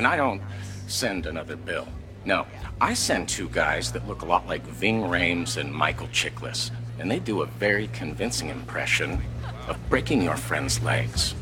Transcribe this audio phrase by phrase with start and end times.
[0.00, 0.40] And I don't
[0.86, 1.86] send another bill.
[2.24, 2.46] No,
[2.80, 7.10] I send two guys that look a lot like Ving Rhames and Michael Chiklis, and
[7.10, 9.20] they do a very convincing impression
[9.68, 11.34] of breaking your friend's legs.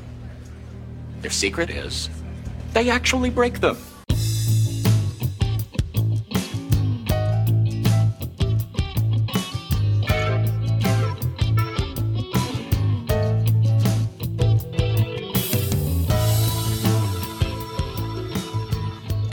[1.20, 2.10] Their secret is
[2.72, 3.76] they actually break them.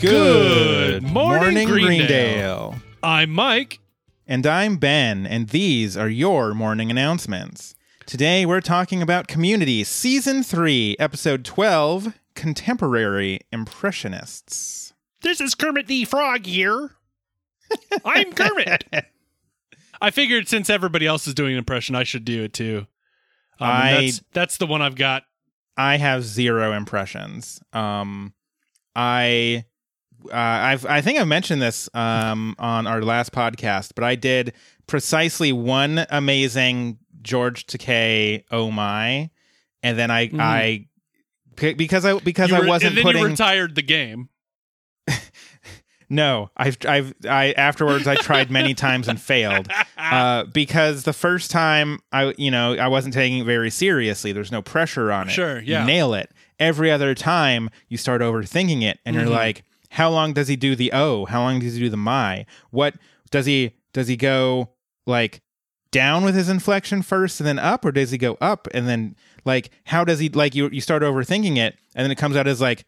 [0.10, 2.76] Good morning, Greendale.
[3.02, 3.80] I'm Mike.
[4.28, 7.74] And I'm Ben, and these are your morning announcements.
[8.06, 14.94] Today we're talking about Community Season 3, Episode 12 Contemporary Impressionists.
[15.22, 16.92] This is Kermit the Frog here.
[18.06, 18.84] I'm Kermit.
[20.00, 22.86] I figured since everybody else is doing an impression, I should do it too.
[23.60, 25.24] Um, I- that's, that's the one I've got.
[25.76, 27.60] I have zero impressions.
[27.74, 28.36] Um,
[28.96, 29.66] I,
[30.32, 34.54] uh, I've, I think I mentioned this um, on our last podcast, but I did
[34.88, 39.30] precisely one amazing George Takei oh my,
[39.84, 40.88] and then I, I,
[41.56, 44.30] because I because You I wasn't and then putting you retired the game.
[46.08, 49.68] No, I've I've I afterwards I tried many times and failed.
[49.98, 54.32] Uh, because the first time I you know, I wasn't taking it very seriously.
[54.32, 55.32] There's no pressure on it.
[55.32, 55.82] Sure, yeah.
[55.82, 56.30] You nail it.
[56.60, 59.26] Every other time you start overthinking it and Mm-hmm.
[59.26, 59.64] you're like,
[59.96, 61.26] how long does he do the O?
[61.26, 62.46] How long does he do the my?
[62.70, 62.96] What
[63.32, 64.70] does he does he go
[65.08, 65.42] like
[65.92, 69.16] down with his inflection first and then up or does he go up and then
[69.46, 72.48] like how does he like you you start overthinking it and then it comes out
[72.48, 72.84] as like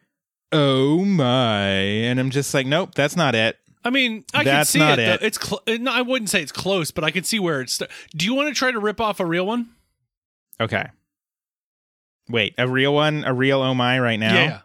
[0.52, 4.73] oh my and i'm just like nope that's not it I mean, I That's can
[4.73, 5.08] see not it.
[5.08, 5.23] it.
[5.23, 7.77] It's cl- no, I wouldn't say it's close, but I can see where it's.
[8.14, 9.69] Do you want to try to rip off a real one?
[10.59, 10.88] okay
[12.27, 14.59] wait a real one a real oh my right now Yeah.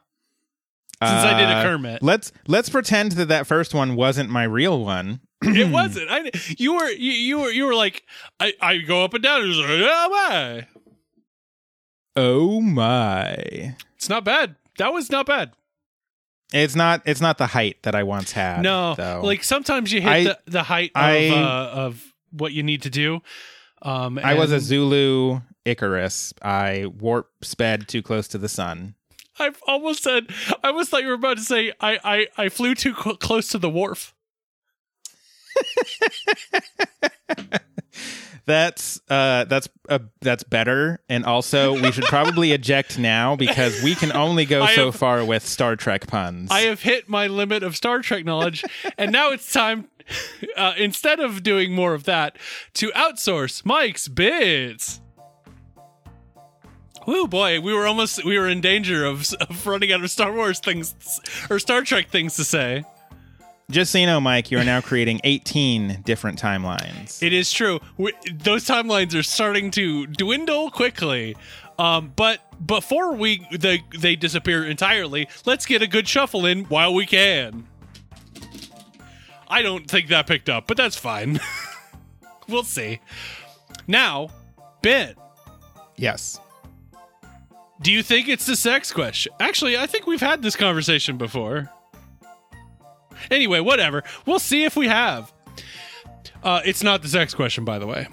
[1.09, 4.45] Since I did a Uh, Kermit, let's let's pretend that that first one wasn't my
[4.45, 6.09] real one it wasn't.
[6.11, 8.05] I you were you, you were you were like
[8.39, 9.43] I I go up and down.
[9.43, 10.67] It was like, oh my.
[12.17, 14.57] oh my It's not bad.
[14.79, 15.53] That was not bad.
[16.53, 19.21] it's not it's not the height that i once had No, though.
[19.25, 22.91] like sometimes you hit I- the, the height of uh, of what you need to
[22.91, 23.21] do.
[23.83, 28.95] Um, i was a Sulu icarus i warp sped too close to the sun
[29.39, 30.27] I've almost said.
[30.63, 33.49] I almost thought you were about to say I I, I flew too cl- close
[33.49, 34.15] to the Worf.
[38.45, 43.95] That's uh that's uh, that's better and also we should probably eject now because we
[43.95, 46.51] can only go so far with Star Trek puns.
[46.51, 48.65] I have hit my limit of Star Trek knowledge,
[48.99, 49.89] and now it's time.
[50.57, 52.37] Uh, instead of doing more of that,
[52.75, 55.01] to outsource Mike's bits.
[57.07, 60.33] Woo boy, we were almost we were in danger of, of running out of Star
[60.33, 60.95] Wars things
[61.51, 62.85] or Star Trek things to say.
[63.71, 67.23] Just so you know, Mike, you are now creating 18 different timelines.
[67.23, 67.81] It is true.
[67.97, 71.37] We, those timelines are starting to dwindle quickly.
[71.79, 76.93] Um, but before we they they disappear entirely, let's get a good shuffle in while
[76.95, 77.67] we can.
[79.49, 81.41] I don't think that picked up, but that's fine.
[82.49, 83.01] we'll see.
[83.87, 84.29] Now,
[84.83, 85.15] Ben,
[85.97, 86.41] yes.
[87.83, 89.33] Do you think it's the sex question?
[89.41, 91.71] Actually, I think we've had this conversation before.
[93.31, 94.03] Anyway, whatever.
[94.27, 95.33] We'll see if we have.
[96.43, 98.09] Uh, it's not the sex question, by the way.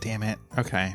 [0.00, 0.38] Damn it.
[0.58, 0.94] Okay.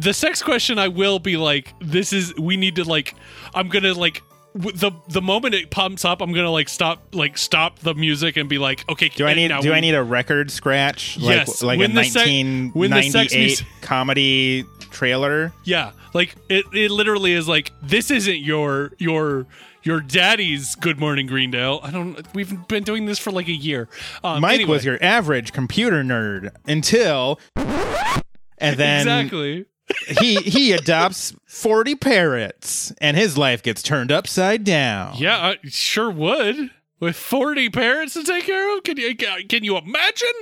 [0.00, 3.14] the sex question i will be like this is we need to like
[3.54, 7.36] i'm gonna like w- the the moment it pumps up i'm gonna like stop like
[7.36, 10.02] stop the music and be like okay Do I need do we- I need a
[10.02, 11.18] record scratch?
[11.18, 12.26] Like Yes, like a the sec-
[12.74, 15.52] when the sex 1998 music- comedy trailer?
[15.64, 19.46] yeah like it, it literally is like this isn't your your
[19.82, 21.80] your daddy's good morning greendale.
[21.82, 23.86] I don't we've been doing this for like a year.
[24.22, 29.66] Um, Mike anyway, was your average computer nerd until and then exactly
[30.06, 35.14] he he adopts 40 parrots and his life gets turned upside down.
[35.18, 39.76] yeah i sure would with 40 parrots to take care of can you can you
[39.76, 40.32] imagine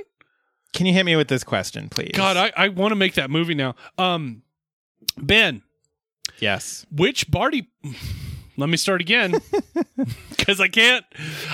[0.73, 2.11] Can you hit me with this question, please?
[2.15, 3.75] God, I, I want to make that movie now.
[3.99, 4.41] Um,
[5.17, 5.61] Ben,
[6.39, 6.85] yes.
[6.91, 7.69] which Barty?
[8.57, 9.35] Let me start again
[10.29, 11.05] because I can't.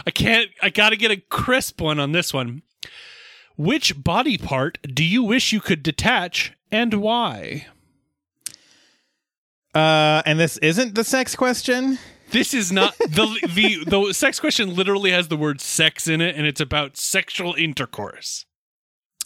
[0.07, 0.50] I can't.
[0.62, 2.62] I got to get a crisp one on this one.
[3.57, 7.68] Which body part do you wish you could detach, and why?
[9.79, 11.97] Uh, and this isn't the sex question.
[12.31, 14.75] This is not the the the sex question.
[14.75, 18.45] Literally has the word sex in it, and it's about sexual intercourse.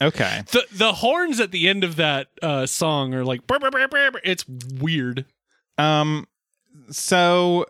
[0.01, 0.43] Okay.
[0.51, 3.47] the The horns at the end of that uh, song are like.
[3.47, 5.25] "Brr, brr, brr, brr, brr." It's weird.
[5.77, 6.27] Um,
[6.91, 7.65] so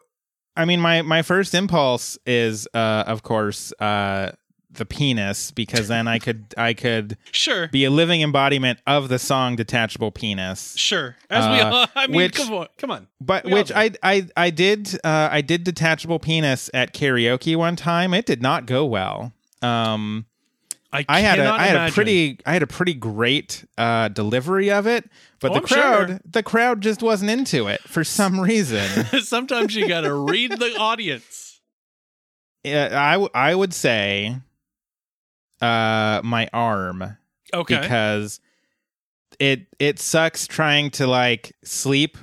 [0.58, 4.32] I mean, my my first impulse is, uh, of course, uh,
[4.74, 7.68] the penis, because then I could I could Sure.
[7.68, 11.16] be a living embodiment of the song "Detachable Penis." Sure.
[11.30, 12.68] As we Uh, all, I mean, which- come on.
[12.78, 13.08] Come on.
[13.22, 13.72] But We which.
[13.72, 18.14] I I I did uh, I did detachable penis at karaoke one time.
[18.14, 19.32] It did not go well.
[19.62, 20.26] Um,
[20.92, 24.70] I, I had a I had a pretty I had a pretty great uh, delivery
[24.70, 25.10] of it,
[25.40, 26.20] but Oh, the I'm crowd sure.
[26.24, 28.88] the crowd just wasn't into it for some reason.
[29.24, 31.62] Sometimes you got to read the audience.
[32.64, 34.38] Yeah, I w- I would say
[35.64, 37.18] uh my arm
[37.54, 37.80] Okay.
[37.80, 38.40] because
[39.40, 42.18] it it sucks trying to like sleep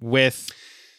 [0.00, 0.50] with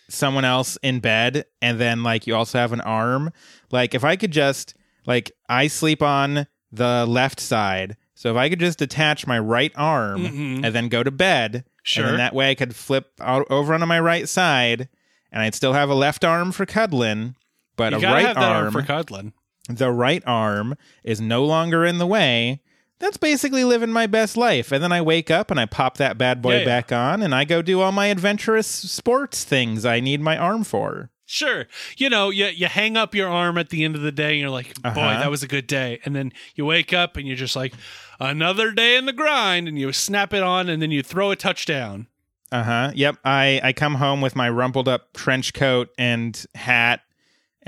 [0.09, 3.31] someone else in bed and then like you also have an arm
[3.71, 4.74] like if i could just
[5.06, 9.71] like i sleep on the left side so if i could just detach my right
[9.75, 10.65] arm Mhm.
[10.65, 12.03] and then go to bed Sure.
[12.03, 14.89] and then that way i could flip out over onto my right side
[15.31, 17.35] and i'd still have a left arm for cuddling
[17.75, 19.31] but you a right arm arm for cuddling.
[19.69, 22.62] The right arm is no longer in the way,
[23.00, 24.71] that's basically living my best life.
[24.71, 26.66] And then I wake up and I pop that bad boy Yeah, yeah.
[26.66, 30.63] back on and I go do all my adventurous sports things I need my arm
[30.63, 31.10] for.
[31.25, 31.68] Sure.
[31.98, 34.39] You know, you, you hang up your arm at the end of the day and
[34.39, 35.19] you're like, boy, Uh-huh.
[35.19, 36.00] that was a good day.
[36.04, 37.74] And then you wake up and you're just like,
[38.19, 39.68] another day in the grind.
[39.68, 42.07] And you snap it on and then you throw a touchdown.
[42.51, 42.92] Uh huh.
[42.95, 43.18] Yep.
[43.24, 47.01] I, I come home with my rumpled up trench coat and hat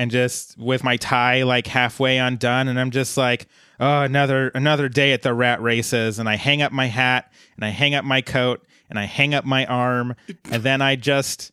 [0.02, 2.68] and just with my tie like halfway undone.
[2.68, 3.48] And I'm just like,
[3.80, 6.18] oh, another, another day at the rat races.
[6.18, 9.36] And I hang up my hat and I hang up my coat and I hang
[9.36, 10.16] up my arm.
[10.50, 11.52] And then I just,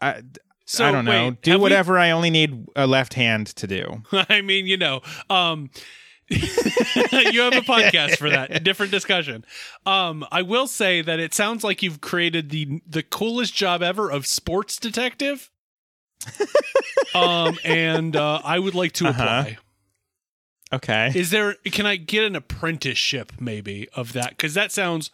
[0.00, 0.22] I,
[0.64, 1.28] So I don't know.
[1.28, 4.02] wait, do have we- whatever I only need a left hand to do.
[4.12, 5.70] I mean, you know, um,
[6.28, 9.44] you have a podcast for that different discussion.
[9.86, 14.10] Um, I will say that it sounds like you've created the the coolest job ever
[14.10, 15.50] of sports detective.
[17.14, 19.22] Um, and uh, I would like to Uh-huh.
[19.22, 19.58] apply.
[20.72, 21.10] Okay.
[21.14, 21.54] Is there?
[21.64, 24.30] Can I get an apprenticeship maybe of that?
[24.30, 25.10] Because that sounds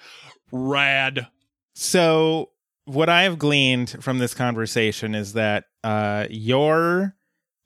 [0.52, 1.28] rad.
[1.74, 2.50] So,
[2.84, 7.14] what I have gleaned from this conversation is that uh, your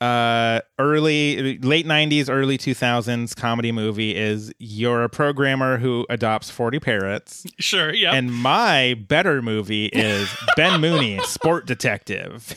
[0.01, 6.79] uh, early, late 90s, early 2000s comedy movie is you're a programmer who adopts 40
[6.79, 7.45] parrots.
[7.59, 7.93] Sure.
[7.93, 8.13] Yeah.
[8.15, 12.57] And my better movie is Ben Mooney, sport detective.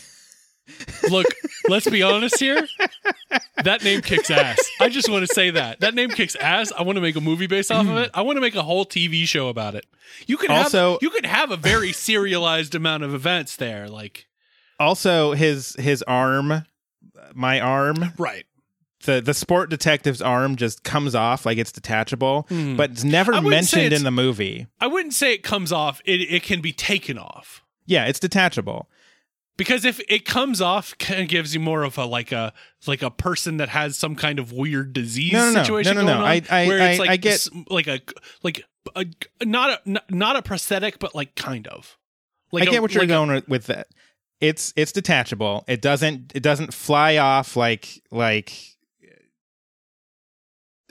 [1.09, 1.25] Look,
[1.67, 2.67] let's be honest here.
[3.63, 4.59] That name kicks ass.
[4.79, 5.81] I just want to say that.
[5.81, 6.71] That name kicks ass.
[6.71, 8.11] I want to make a movie based off of it.
[8.13, 9.85] I want to make a whole TV show about it.
[10.27, 14.27] You could Also- have you could have a very serialized amount of events there like
[14.79, 16.65] Also, his his arm,
[17.33, 18.45] my arm, right.
[19.05, 22.75] the the sport detective's arm just comes off like it's detachable, hmm.
[22.75, 24.67] but it's never I wouldn't say mentioned it's- in the movie.
[24.79, 26.01] I wouldn't say it comes off.
[26.05, 27.63] It it can be taken off.
[27.85, 28.89] Yeah, it's detachable.
[29.55, 32.53] Because if it comes off, kind of gives you more of a like a
[32.87, 35.63] like a person that has some kind of weird disease No, no, no.
[35.63, 36.25] situation No, no, going no.
[36.25, 36.31] on.
[36.31, 37.99] I- I- where it's I- like I get- like a
[38.41, 38.65] like
[38.95, 39.05] a,
[39.45, 41.97] not a not a prosthetic, but like kind of.
[42.51, 43.87] Like I get a- what you're like going with, with that.
[44.41, 45.63] It's it's detachable.
[45.67, 48.53] It doesn't it doesn't fly off like like.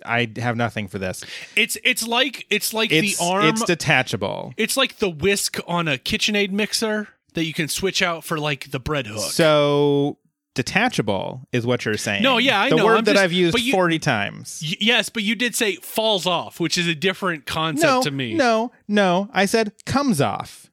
[0.05, 1.25] I have nothing for this.
[1.55, 3.45] It's it's like it's like It's the arm.
[3.47, 4.53] it's detachable.
[4.57, 8.71] it's like the whisk on a KitchenAid mixer that you can switch out for like
[8.71, 9.19] the bread hook.
[9.33, 10.19] So
[10.55, 12.23] detachable is what you're saying.
[12.23, 12.85] No, yeah, I the know.
[12.85, 14.61] word I'm that just- I've used you- forty times.
[14.65, 18.11] Y- yes, but you did say falls off, which is a different concept no, to
[18.11, 18.35] me.
[18.35, 19.29] no, no.
[19.33, 20.71] I said comes off.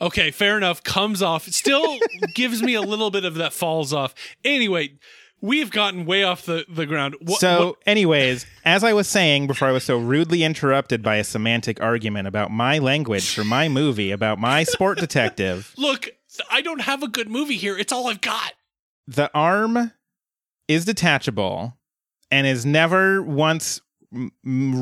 [0.00, 0.82] Okay, fair enough.
[0.82, 1.46] Comes off.
[1.46, 1.96] It Still
[2.34, 4.14] gives me a little bit of that falls off.
[4.44, 4.94] Anyway,
[5.42, 7.16] we've gotten way off the, the ground.
[7.20, 11.16] What, so, what- anyways, as I was saying before I was so rudely interrupted by
[11.16, 16.08] a semantic argument about my language for my movie about my sport detective, look,
[16.50, 17.76] I don't have a good movie here.
[17.76, 18.52] It's all I've got.
[19.06, 19.92] the arm
[20.68, 21.76] is detachable
[22.30, 23.80] and is never once
[24.14, 24.30] m-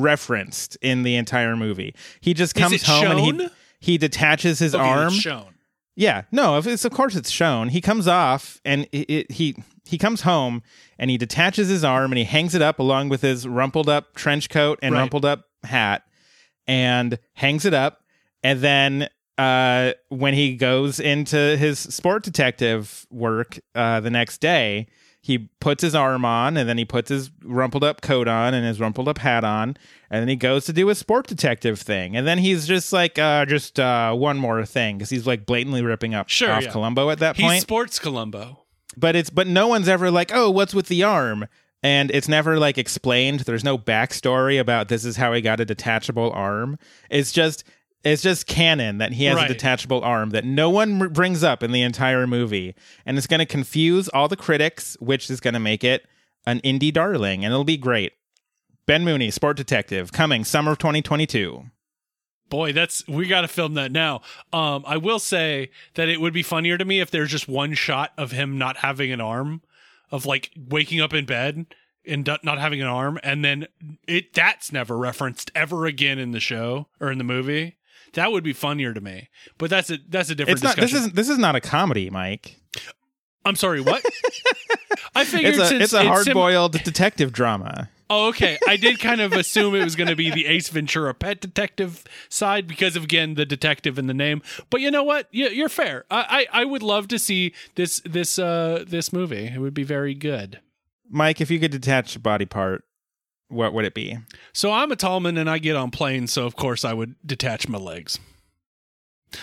[0.00, 1.94] referenced in the entire movie.
[2.20, 3.48] He just comes home and he
[3.80, 5.10] he detaches his Okay, arm.
[5.10, 5.54] shown.
[5.96, 7.68] Yeah, no, if it's of course it's shown.
[7.68, 10.62] He comes off and it, it, he he comes home
[10.98, 14.14] and he detaches his arm and he hangs it up along with his rumpled up
[14.14, 15.00] trench coat and Right.
[15.00, 16.02] rumpled up hat
[16.66, 18.02] and hangs it up
[18.42, 24.86] and then uh when he goes into his sport detective work uh the next day
[25.22, 28.64] he puts his arm on and then he puts his rumpled up coat on and
[28.66, 29.76] his rumpled up hat on
[30.10, 32.16] and then he goes to do a sport detective thing.
[32.16, 35.82] And then he's just like uh just uh one more thing because he's like blatantly
[35.82, 36.70] ripping up Sure, off yeah.
[36.72, 37.62] columbo at that He's point.
[37.62, 38.64] sports Columbo.
[38.96, 41.46] but it's but no one's ever like oh what's with the arm?
[41.82, 43.40] And it's never like explained.
[43.40, 46.78] There's no backstory about this is how he got a detachable arm.
[47.08, 47.64] It's just
[48.02, 49.50] It's just canon that he has Right.
[49.50, 53.26] a detachable arm that no one r- brings up in the entire movie, and it's
[53.26, 56.06] going to confuse all the critics, which is going to make it
[56.46, 58.12] an indie darling, and it'll be great.
[58.86, 61.66] Ben Mooney, Sport Detective, coming summer of 2022.
[62.48, 64.22] Boy, that's we got to film that now.
[64.52, 67.74] Um, I will say that it would be funnier to me if there's just one
[67.74, 69.62] shot of him not having an arm,
[70.10, 71.66] of like waking up in bed
[72.04, 73.68] and not having an arm, and then
[74.08, 77.76] it that's never referenced ever again in the show or in the movie.
[78.14, 79.28] That would be funnier to me.
[79.58, 80.76] But that's a that's a different It's not.
[80.76, 81.10] This discussion.
[81.10, 82.60] is this is not a comedy, Mike.
[83.44, 84.04] I'm sorry, what?
[85.14, 87.88] I figured It's a it's a hard boiled detective drama.
[88.12, 88.58] Oh, okay.
[88.66, 92.02] I did kind of assume it was going to be the Ace Ventura pet detective
[92.28, 94.42] side because of again the detective in the name.
[94.68, 95.28] But you know what?
[95.30, 96.04] You, you're fair.
[96.10, 99.46] I, I I would love to see this this uh this movie.
[99.46, 100.60] It would be very good.
[101.08, 102.84] Mike, if you could detach a body part,
[103.50, 104.18] what would it be?
[104.52, 107.68] So I'm a tallman and I get on planes, so of course I would detach
[107.68, 108.18] my legs.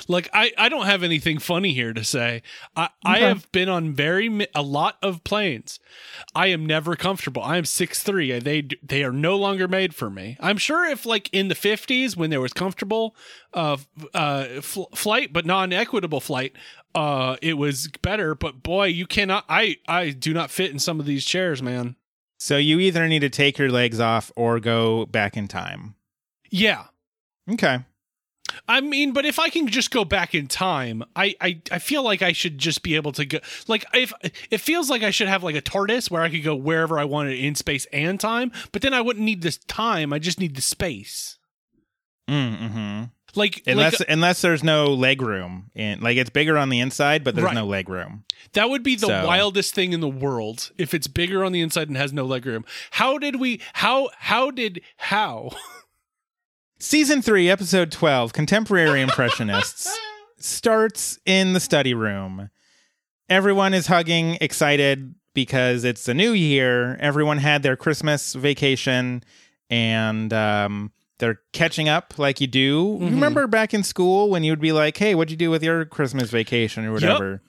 [0.08, 2.42] Like I, I don't have anything funny here to say.
[2.76, 5.80] I, I have been on very a lot of planes.
[6.36, 7.42] I am never comfortable.
[7.42, 8.38] I am six three.
[8.40, 10.38] They they are no longer made for me.
[10.40, 13.16] I'm sure if like in the fifties when there was comfortable
[13.54, 13.78] uh
[14.14, 16.54] uh fl- flight but non equitable flight,
[16.94, 18.36] uh it was better.
[18.36, 19.46] But boy, you cannot.
[19.48, 21.96] I I do not fit in some of these chairs, man.
[22.38, 25.96] So you either need to take your legs off or go back in time.
[26.50, 26.86] Yeah.
[27.50, 27.80] Okay.
[28.68, 32.04] I mean, but if I can just go back in time, I, I I feel
[32.04, 33.40] like I should just be able to go.
[33.68, 34.14] Like, if
[34.50, 37.04] it feels like I should have like a TARDIS where I could go wherever I
[37.04, 40.14] wanted in space and time, but then I wouldn't need this time.
[40.14, 41.38] I just need the space.
[42.30, 43.04] Mm-hmm.
[43.38, 47.24] Like, Unless like unless there's no leg room and like it's bigger on the inside,
[47.24, 47.56] but there's Right.
[47.56, 48.24] no leg room.
[48.54, 51.62] that would be the So- wildest thing in the world if it's bigger on the
[51.62, 52.66] inside and has no leg room.
[52.92, 53.62] How did we?
[53.74, 55.52] How how did how?
[56.80, 59.98] Season three, episode twelve, Contemporary Impressionists
[60.38, 62.50] starts in the study room.
[63.30, 66.96] Everyone is hugging, excited because it's a new year.
[67.00, 69.24] Everyone had their Christmas vacation
[69.70, 72.86] and um, they're catching up like you do.
[72.86, 73.04] Mm-hmm.
[73.04, 75.64] You Remember back in school when you would be like, hey, what'd you do with
[75.64, 77.42] your Christmas vacation or whatever?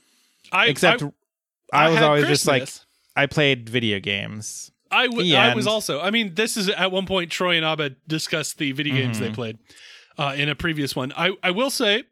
[0.50, 1.06] I Except I,
[1.72, 2.68] I, was had always just like,
[3.14, 4.70] I played video games.
[4.90, 6.00] I, w- I was also.
[6.00, 9.30] I mean, this is at one point Troy and Abed discussed the video games they
[9.30, 9.58] played
[10.16, 11.12] uh, in a previous one.
[11.14, 12.04] I I will say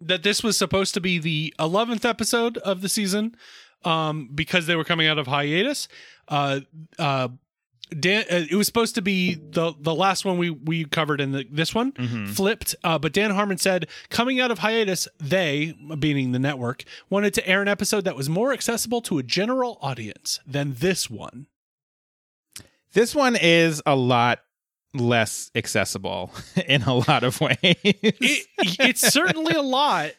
[0.00, 3.36] that this was supposed to be the eleventh episode of the season,
[3.84, 5.86] um, because they were coming out of hiatus.
[6.28, 6.60] Uh,
[6.98, 7.28] uh,
[7.98, 11.32] Dan, uh, it was supposed to be the the last one we we covered in
[11.32, 11.92] the, this one
[12.34, 12.74] flipped.
[12.84, 17.46] Uh, but Dan Harmon said coming out of hiatus, they, meaning the network, wanted to
[17.48, 21.46] air an episode that was more accessible to a general audience than this one.
[22.92, 24.40] This one is a lot
[24.94, 26.30] less accessible
[26.66, 27.56] in a lot of ways.
[27.62, 30.12] it, it's certainly a lot.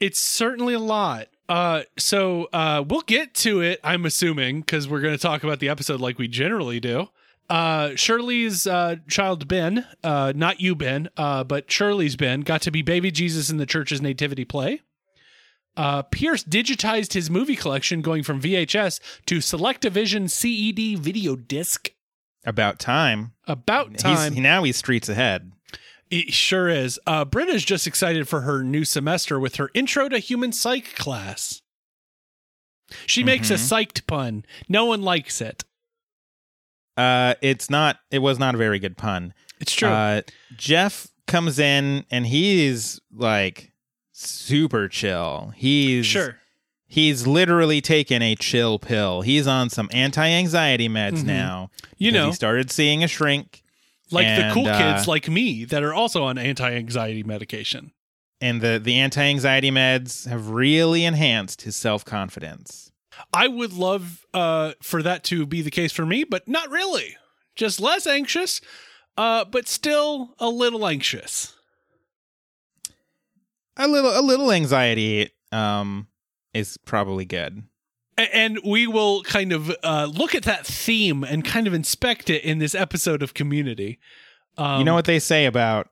[0.00, 1.28] It's certainly a lot.
[1.48, 3.80] Uh, so uh, we'll get to it.
[3.84, 7.08] I'm assuming because we're going to talk about the episode like we generally do.
[7.50, 12.70] Uh, Shirley's uh, child Ben, uh, not you Ben, uh, but Shirley's Ben, got to
[12.70, 14.80] be baby Jesus in the church's nativity play.
[15.76, 21.90] Uh, Pierce digitized his movie collection, going from VHS to Selectavision CED video disc.
[22.46, 23.32] About time.
[23.46, 24.34] About time.
[24.34, 25.52] He's, now he's streets ahead.
[26.14, 27.00] It sure is.
[27.08, 31.60] Uh, Britta's just excited for her new semester with her Intro to Human Psych class.
[33.04, 34.44] She makes a psyched pun.
[34.68, 35.64] No one likes it.
[36.96, 37.98] Uh, it's not.
[38.12, 39.34] It was not a very good pun.
[39.58, 39.88] It's true.
[39.88, 40.22] Uh,
[40.56, 43.72] Jeff comes in and he's like
[44.12, 45.52] super chill.
[45.56, 46.38] He's sure.
[46.86, 49.22] He's literally taken a chill pill.
[49.22, 51.70] He's on some anti-anxiety meds now.
[51.72, 51.94] Mm-hmm.
[51.98, 52.26] You know.
[52.26, 53.63] he started seeing a shrink,
[54.14, 57.92] Like the cool uh, kids like me that are also on anti anxiety medication.
[58.40, 62.90] and the the anti-anxiety meds have really enhanced his self-confidence.
[63.32, 67.16] I would love uh, for that to be the case for me, but not really.
[67.54, 68.60] Just less anxious,
[69.16, 71.54] uh, but still a little anxious.
[73.76, 76.08] A little a little anxiety um
[76.52, 77.62] is probably good.
[78.16, 82.44] And we will kind of uh, look at that theme and kind of inspect it
[82.44, 83.98] in this episode of Community.
[84.56, 85.88] Um, you know what they say about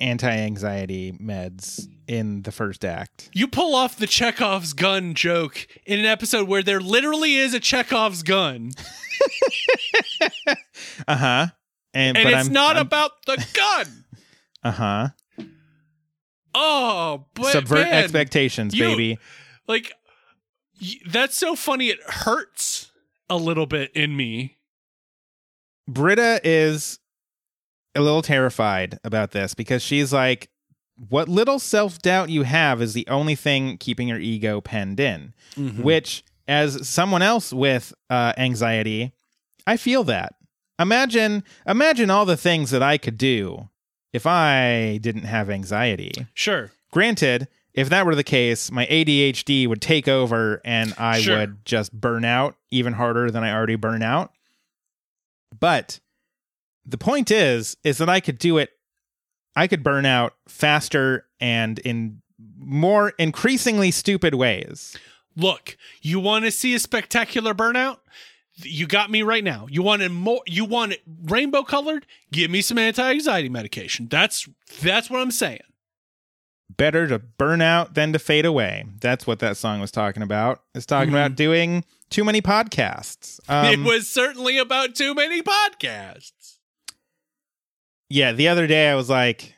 [0.00, 3.28] anti-anxiety meds in the first act?
[3.34, 7.60] You pull off the Chekhov's gun joke in an episode where there literally is a
[7.60, 8.70] Chekhov's gun,
[11.06, 11.46] Uh-huh.
[11.92, 14.04] And, and but it's I'm, not I'm, about the gun.
[14.62, 15.08] uh-huh.
[16.54, 19.18] Oh, but Subvert man, expectations, you- baby.
[19.66, 19.92] Like
[21.06, 21.88] that's so funny.
[21.88, 22.90] It hurts
[23.28, 24.58] a little bit in me.
[25.86, 26.98] Britta is
[27.94, 30.48] a little terrified about this because she's like,
[31.08, 35.34] what little self doubt you have is the only thing keeping your ego penned in.
[35.82, 39.12] Which, as someone else with uh, anxiety,
[39.66, 40.34] I feel that.
[40.78, 43.68] Imagine, imagine all the things that I could do
[44.12, 46.12] if I didn't have anxiety.
[46.34, 46.70] Sure.
[46.92, 51.38] Granted, if that were the case, my ADHD would take over and I Sure.
[51.38, 54.32] would just burn out even harder than I already burn out.
[55.58, 56.00] But
[56.86, 58.70] the point is is that I could do it
[59.56, 62.20] I could burn out faster and in
[62.58, 64.96] more increasingly stupid ways.
[65.36, 67.98] Look, you want to see a spectacular burnout?
[68.56, 69.66] You got me right now.
[69.70, 72.06] You want it more you want it rainbow colored?
[72.32, 74.08] Give me some anti-anxiety medication.
[74.08, 74.48] That's
[74.80, 75.60] that's what I'm saying.
[76.70, 78.84] Better to burn out than to fade away.
[79.00, 80.62] That's what that song was talking about.
[80.74, 83.38] It's talking about doing too many podcasts.
[83.48, 86.58] Um, it was certainly about too many podcasts.
[88.08, 89.54] yeah, the other day I was like,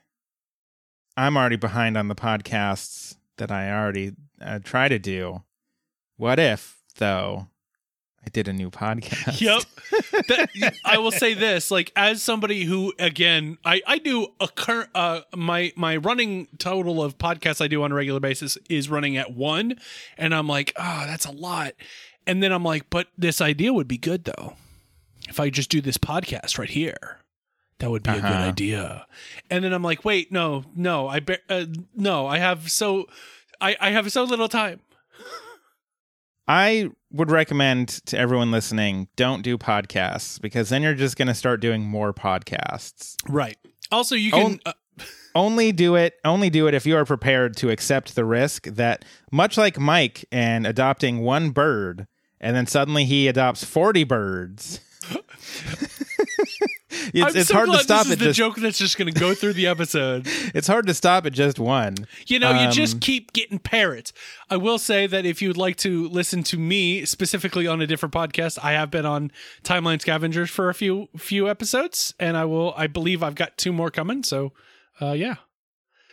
[1.16, 5.42] I'm already behind on the podcasts that I already uh, try to do.
[6.16, 7.48] What if, though,
[8.26, 9.40] I did a new podcast?
[9.40, 9.62] Yep.
[10.28, 14.90] That, I will say this, like as somebody who again, I I do a current
[14.94, 19.16] uh my my running total of podcasts I do on a regular basis is running
[19.16, 19.76] at 1
[20.18, 21.74] and I'm like, "Oh, that's a lot."
[22.26, 24.54] And then I'm like, "But this idea would be good though.
[25.28, 27.18] If I just do this podcast right here."
[27.78, 28.48] That would be a good Uh-huh.
[28.48, 29.06] idea.
[29.50, 30.64] And then I'm like, "Wait, no.
[30.74, 31.06] No.
[31.08, 33.06] I be- uh, no, I have so
[33.60, 34.80] I I have so little time."
[36.48, 41.34] I would recommend to everyone listening don't do podcasts because then you're just going to
[41.34, 43.16] start doing more podcasts.
[43.28, 43.56] Right.
[43.90, 44.72] Also, you can uh,
[45.34, 49.04] only do it only do it if you are prepared to accept the risk that
[49.30, 52.06] much like Mike and adopting one bird
[52.40, 54.80] and then suddenly he adopts 40 birds.
[57.14, 59.12] it's it's so hard to stop this is at the just joke that's just going
[59.12, 60.22] to go through the episode.
[60.54, 61.94] it's hard to stop at just one.
[62.26, 64.12] You know, you Um, just keep getting parrots.
[64.50, 67.86] I will say that if you would like to listen to me specifically on a
[67.86, 69.30] different podcast, I have been on
[69.64, 72.74] Timeline Scavengers for a few few episodes, and I will.
[72.76, 74.22] I believe I've got two more coming.
[74.22, 74.52] So,
[75.00, 75.36] uh, yeah.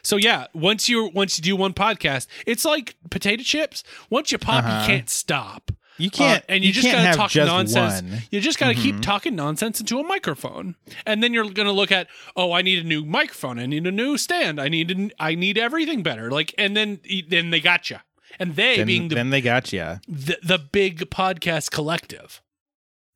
[0.05, 3.83] So yeah, once you once you do one podcast, it's like potato chips.
[4.09, 4.81] Once you pop, Uh-huh.
[4.81, 5.71] you can't stop.
[5.97, 8.01] You can't Uh, and you, just gotta talk just nonsense.
[8.01, 8.21] one.
[8.31, 10.75] You just gotta keep talking nonsense into a microphone,
[11.05, 13.91] and then you're gonna look at, oh, I need a new microphone, I need a
[13.91, 16.31] new stand, I need, an, I need everything better.
[16.31, 17.97] Like, and then then they got you,
[18.39, 19.99] and they Then, being the, then they got you.
[20.07, 22.41] the the big podcast collective.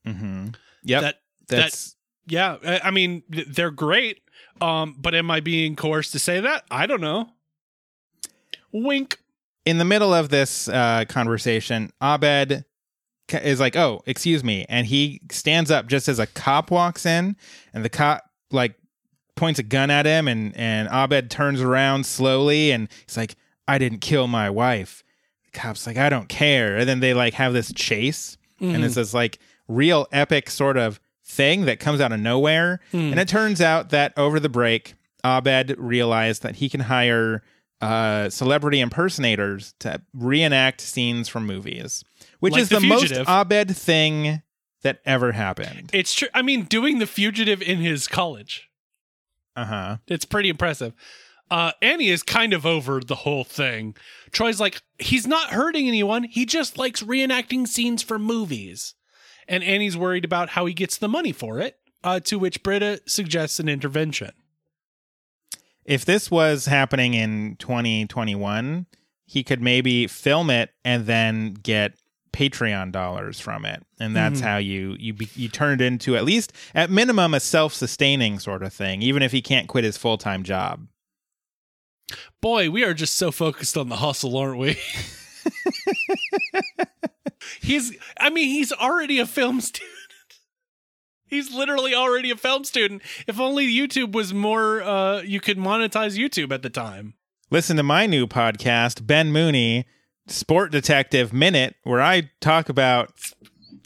[0.05, 0.49] Mm-hmm.
[0.83, 1.01] Yep.
[1.01, 1.15] That
[1.47, 1.95] That's
[2.27, 4.21] yeah, I I mean they're great.
[4.61, 6.63] Um, but am I being coerced to say that?
[6.71, 7.29] I don't know.
[8.71, 9.19] Wink.
[9.67, 12.63] In the middle of this uh, conversation, Abed
[13.29, 17.35] is like, "Oh, excuse me," and he stands up just as a cop walks in,
[17.73, 18.75] and the cop like
[19.35, 23.35] points a gun at him, and and Abed turns around slowly, and he's like,
[23.67, 25.03] "I didn't kill my wife."
[25.51, 28.95] The cop's like, "I don't care," and then they like have this chase, and it's
[28.95, 32.79] this like real epic sort of thing that comes out of nowhere,
[33.11, 34.93] and it turns out that over the break,
[35.25, 37.43] Abed realized that he can hire
[37.81, 42.03] uh, celebrity impersonators to reenact scenes from movies,
[42.39, 44.41] which Like is The the, most Abed thing
[44.81, 45.89] that ever happened.
[45.93, 46.27] It's true.
[46.33, 48.69] I mean, doing the fugitive in his college.
[49.55, 49.97] Uh huh.
[50.07, 50.93] It's pretty impressive.
[51.49, 53.95] Uh, Annie is kind of over the whole thing.
[54.31, 56.23] Troy's like, he's not hurting anyone.
[56.23, 58.95] He just likes reenacting scenes from movies.
[59.47, 63.01] And Annie's worried about how he gets the money for it, uh, to which Britta
[63.05, 64.31] suggests an intervention.
[65.87, 68.85] If this was happening in 2021,
[69.25, 71.93] he could maybe film it and then get
[72.33, 74.47] Patreon dollars from it, and that's mm-hmm.
[74.47, 78.37] how you you be, you turn it into at least at minimum a self sustaining
[78.37, 80.85] sort of thing, even if he can't quit his full time job.
[82.41, 84.77] Boy, we are just so focused on the hustle, aren't we?
[87.61, 89.96] he's, I mean, he's already a film student.
[91.27, 93.01] He's literally already a film student.
[93.27, 97.15] If only YouTube was more, uh, you could monetize YouTube at the time.
[97.49, 99.85] Listen to my new podcast, Ben Mooney,
[100.27, 103.11] Sport Detective Minute, where I talk about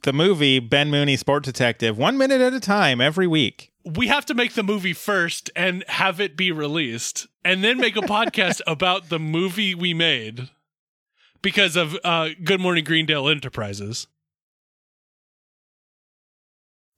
[0.03, 3.71] the movie Ben Mooney Sport Detective one minute at a time every week.
[3.83, 7.95] We have to make the movie first and have it be released, and then make
[7.95, 10.49] a podcast about the movie we made
[11.41, 14.07] because of uh, Good Morning Greendale Enterprises.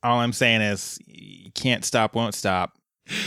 [0.04, 2.78] All I'm saying is, you can't stop, won't stop.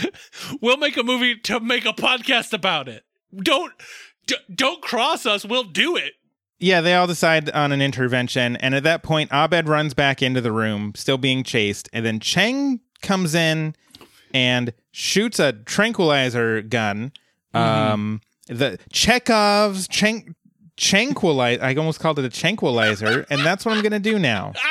[0.61, 3.03] We'll make a movie to make a podcast about it.
[3.35, 3.73] Don't
[4.27, 5.43] d- don't cross us.
[5.43, 6.13] We'll do it.
[6.59, 10.41] Yeah, they all decide on an intervention, and at that point, Abed runs back into
[10.41, 13.75] the room, still being chased, and then Chang comes in
[14.33, 17.11] and shoots a tranquilizer gun.
[17.53, 17.93] Mm-hmm.
[17.93, 20.35] Um, the Chekhov's Cheng
[20.77, 21.63] tranquilizer.
[21.63, 24.53] I almost called it a tranquilizer, and that's what I'm going to do now.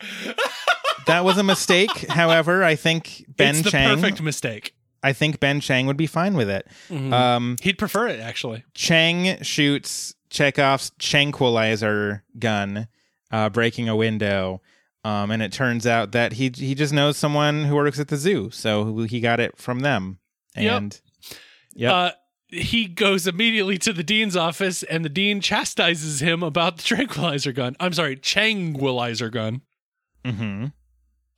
[0.00, 0.47] Ah!
[1.08, 1.90] That was a mistake.
[2.08, 3.56] However, I think Ben Chang.
[3.56, 3.96] it's the Chang.
[4.00, 4.74] perfect mistake.
[5.02, 6.66] I think Ben Chang would be fine with it.
[6.88, 7.12] Mhm.
[7.12, 8.64] Um, He'd prefer it actually.
[8.74, 12.88] Chang shoots Chekhov's tranquilizer gun,
[13.30, 14.60] uh, breaking a window.
[15.04, 18.16] Um, and it turns out that he he just knows someone who works at the
[18.16, 20.18] zoo, so he got it from them.
[20.56, 21.00] And
[21.74, 22.10] yep, Uh,
[22.48, 27.52] he goes immediately to the dean's office, and the dean chastises him about the tranquilizer
[27.52, 27.76] gun.
[27.78, 29.62] I'm sorry, tranquilizer gun.
[30.26, 30.66] hmm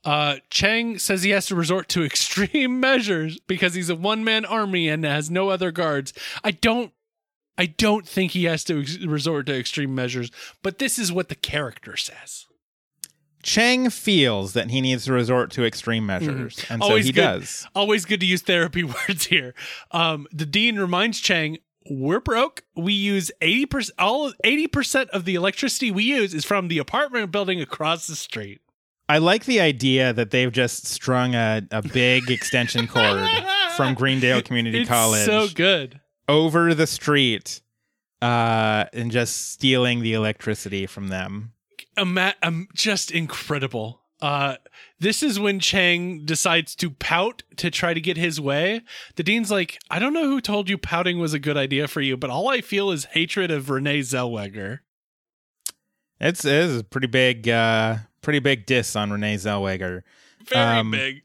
[0.05, 4.45] Uh, Chang says he has to resort to extreme measures because he's a one man
[4.45, 6.13] army and has no other guards.
[6.43, 6.93] I don't.
[7.59, 10.31] I don't think he has to ex- resort to extreme measures,
[10.63, 12.47] but this is what the character says.
[13.43, 17.21] Chang feels that he needs to resort to extreme measures, and so Always he good.
[17.21, 17.67] does.
[17.75, 19.55] Always good to use therapy words here.
[19.91, 21.59] Um, the dean reminds Chang,
[21.91, 22.63] "We're broke.
[22.77, 23.95] We use eighty percent.
[23.99, 28.17] All eighty percent of the electricity we use is from the apartment building across the
[28.17, 28.61] street."
[29.11, 33.29] I like the idea that they've just strung a, a big extension cord
[33.77, 35.99] from Greendale Community It's College so good.
[36.29, 37.61] over the street
[38.23, 41.55] uh, and just stealing the electricity from them.
[41.97, 44.01] Ima- um, just incredible.
[44.23, 44.59] Uh,
[45.01, 48.83] this is when Chang decides to pout to try to get his way.
[49.17, 52.01] The dean's like, I don't know who told you pouting was a good idea for
[52.01, 54.81] you, but all I feel is hatred of Renee Zellweger.
[56.21, 60.03] It's it is a pretty big, uh, pretty big diss on Renee Zellweger.
[60.49, 61.23] Very Um, big.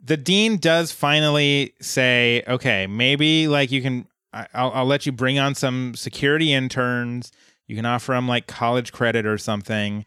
[0.00, 4.06] The dean does finally say, "Okay, maybe like you can.
[4.32, 7.32] I- I'll, I'll let you bring on some security interns.
[7.66, 10.04] You can offer them like college credit or something."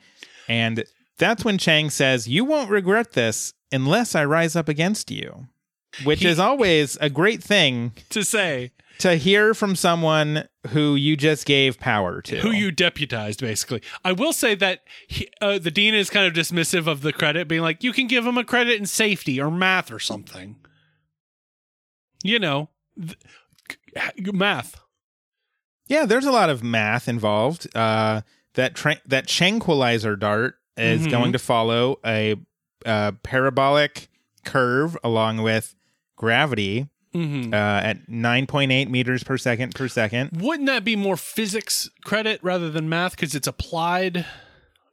[0.48, 0.84] And
[1.18, 5.48] that's when Chang says, "You won't regret this unless I rise up against you,"
[6.04, 11.18] which He- is always a great thing To say to hear from someone who you
[11.18, 12.40] just gave power to.
[12.42, 13.82] who you deputized, basically.
[14.06, 17.48] I will say that he, uh, the dean is kind of dismissive of the credit,
[17.48, 20.58] being like, you can give him a credit in safety or math or something.
[22.24, 23.18] You know, th-
[24.34, 24.80] math.
[25.88, 27.68] Yeah, there's a lot of math involved.
[27.76, 28.22] Uh,
[28.54, 31.12] that tra- that tranquilizer dart is Mhm.
[31.12, 32.36] going to follow a,
[32.86, 34.10] uh parabolic
[34.46, 35.76] curve along with
[36.22, 40.30] gravity hmm uh, at 9.8 meters per second per second.
[40.40, 44.26] Wouldn't that be more physics credit rather than math because it's applied?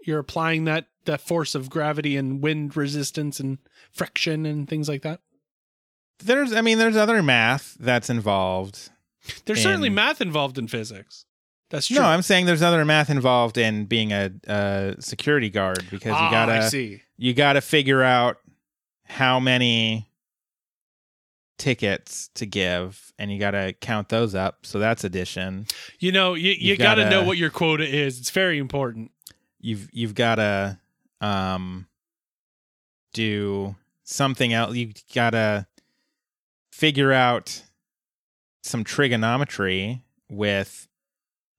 [0.05, 3.59] You're applying that that force of gravity and wind resistance and
[3.93, 5.21] friction and things like that.
[6.21, 8.91] There's, I mean, there's other math that's involved.
[9.45, 11.25] There's certainly math involved in physics.
[11.71, 11.97] That's true.
[11.97, 16.25] No, I'm saying there's other math involved in being a, a security guard because ah,
[16.25, 17.03] you gotta see.
[17.17, 18.39] you gotta figure out
[19.05, 20.09] how many
[21.59, 25.67] tickets to give and you gotta count those up so that's addition
[25.99, 28.19] You know, you, you got to know what your quota is.
[28.21, 29.11] It's very important.
[29.61, 30.79] you've you've gotta
[31.21, 31.87] um
[33.13, 35.67] do something else you gotta
[36.73, 37.63] figure out
[38.63, 40.87] some trigonometry with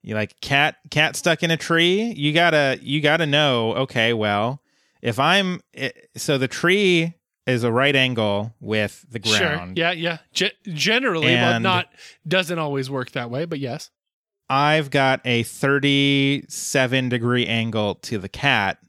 [0.01, 4.61] you like cat cat stuck in a tree you gotta you gotta know okay well
[5.01, 5.59] if i'm
[6.15, 7.13] so the tree
[7.47, 9.85] is a right angle with the ground Sure.
[9.85, 10.17] Yeah, yeah.
[10.33, 11.91] Ge- generally, but And- not
[12.27, 13.45] doesn't always work that way.
[13.45, 13.89] But yes.
[14.51, 18.79] i've got a 37 degree angle to the cat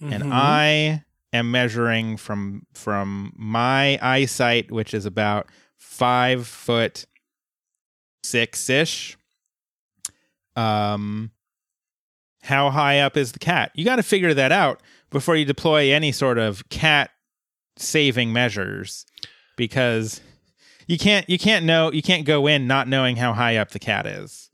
[0.00, 0.32] and Mhm.
[0.32, 7.04] I am measuring from from my eyesight, which is about five foot
[8.22, 9.16] six ish.
[10.56, 11.30] Um,
[12.42, 13.72] how high up is the cat?
[13.74, 17.10] You got to figure that out before you deploy any sort of cat
[17.80, 19.04] saving measures,
[19.56, 20.20] because
[20.86, 23.78] you can't you can't know you can't go in not knowing how high up the
[23.78, 24.50] cat is.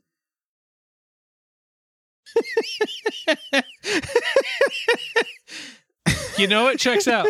[6.37, 7.27] you know it checks out.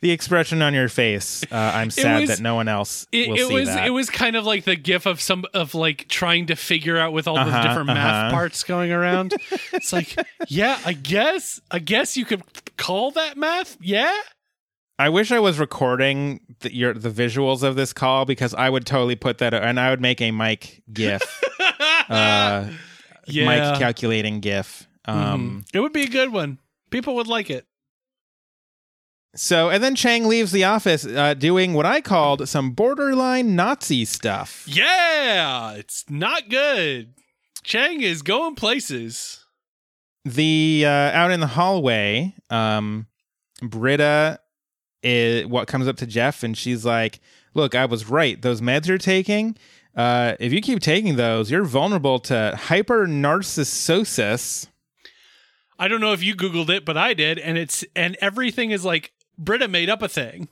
[0.00, 1.42] the expression on your face.
[1.50, 3.86] Uh, I'm sad was- that no one else It, will it see was that.
[3.86, 7.12] it was kind of like the gif of some of like trying to figure out
[7.12, 8.30] with all the Uh-huh, different math uh-huh.
[8.30, 9.34] parts going around.
[9.72, 10.14] it's like,
[10.48, 12.42] yeah, I guess I guess you could
[12.82, 13.76] call that math.
[13.80, 14.14] Yeah.
[14.98, 18.86] I wish I was recording the, your the visuals of this call because I would
[18.86, 21.22] totally put that, and I would make a Mike GIF,
[22.08, 22.68] uh,
[23.26, 23.44] yeah.
[23.46, 24.86] Mike calculating GIF.
[25.06, 25.74] Um, Mhm.
[25.74, 26.58] it would be a good one.
[26.90, 27.66] People would like it.
[29.34, 34.04] So, and then Chang leaves the office uh, doing what I called some borderline Nazi
[34.04, 34.64] stuff.
[34.68, 37.14] Yeah, it's not good.
[37.64, 39.41] Chang is going places.
[40.24, 43.06] The uh, out in the hallway, um,
[43.60, 44.40] Britta
[45.02, 47.20] is what comes up to Jeff, and she's like,
[47.54, 48.40] "Look, I was right.
[48.40, 49.56] Those meds you're taking,
[49.96, 54.68] uh, if you keep taking those, you're vulnerable to hyper narcissosis."
[55.78, 58.84] I don't know if you googled it, but I did, and it's and everything is
[58.84, 60.48] like Britta made up a thing.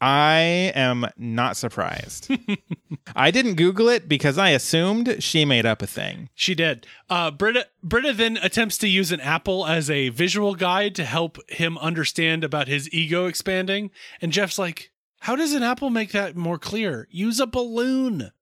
[0.00, 2.30] I am not surprised.
[3.16, 6.28] I didn't Google it because I assumed she made up a thing.
[6.34, 6.86] She did.
[7.08, 11.38] Uh, Britta Britta then attempts to use an apple as a visual guide to help
[11.50, 16.36] him understand about his ego expanding, and Jeff's like, "How does an apple make that
[16.36, 17.08] more clear?
[17.10, 18.32] Use a balloon."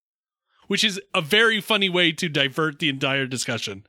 [0.67, 3.87] Which is a very funny way to divert the entire discussion.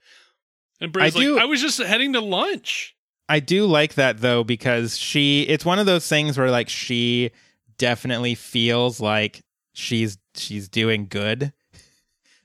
[0.81, 2.95] And Britta's I like, do- "I was just heading to lunch."
[3.27, 7.31] I do like that though because she it's one of those things where like she
[7.77, 9.41] definitely feels like
[9.73, 11.53] she's she's doing good.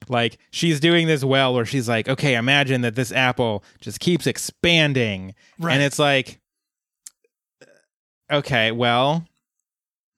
[0.09, 4.27] Like she's doing this well where she's like, "Okay, imagine that this apple just keeps
[4.27, 5.75] expanding." Right.
[5.75, 6.40] And it's like
[8.31, 9.27] okay, well,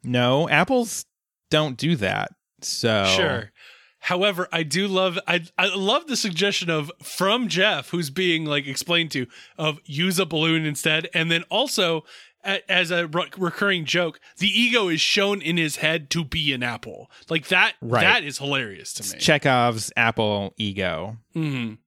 [0.04, 1.04] no, apples
[1.50, 2.30] don't do that.
[2.60, 3.52] So Sure.
[3.98, 8.66] However, I do love I I love the suggestion of from Jeff who's being like
[8.66, 12.04] explained to of use a balloon instead and then also
[12.44, 16.62] as a re- recurring joke, the ego is shown in his head to be an
[16.62, 17.10] apple.
[17.28, 18.02] Like that Right.
[18.02, 19.20] that is hilarious to me.
[19.20, 21.18] Chekhov's apple ego.
[21.36, 21.78] Mhm.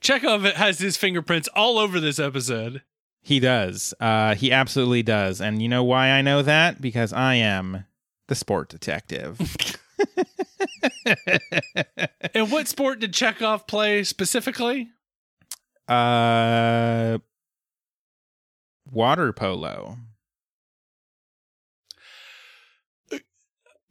[0.00, 2.82] Chekhov has his fingerprints all over this episode.
[3.22, 3.92] He does.
[4.00, 5.40] Uh, he absolutely does.
[5.40, 6.80] And you know why I know that?
[6.80, 7.84] Because I am
[8.28, 9.38] the sport detective.
[12.34, 14.88] And what sport did Chekhov play specifically?
[15.88, 17.18] uh,
[18.90, 19.98] water polo.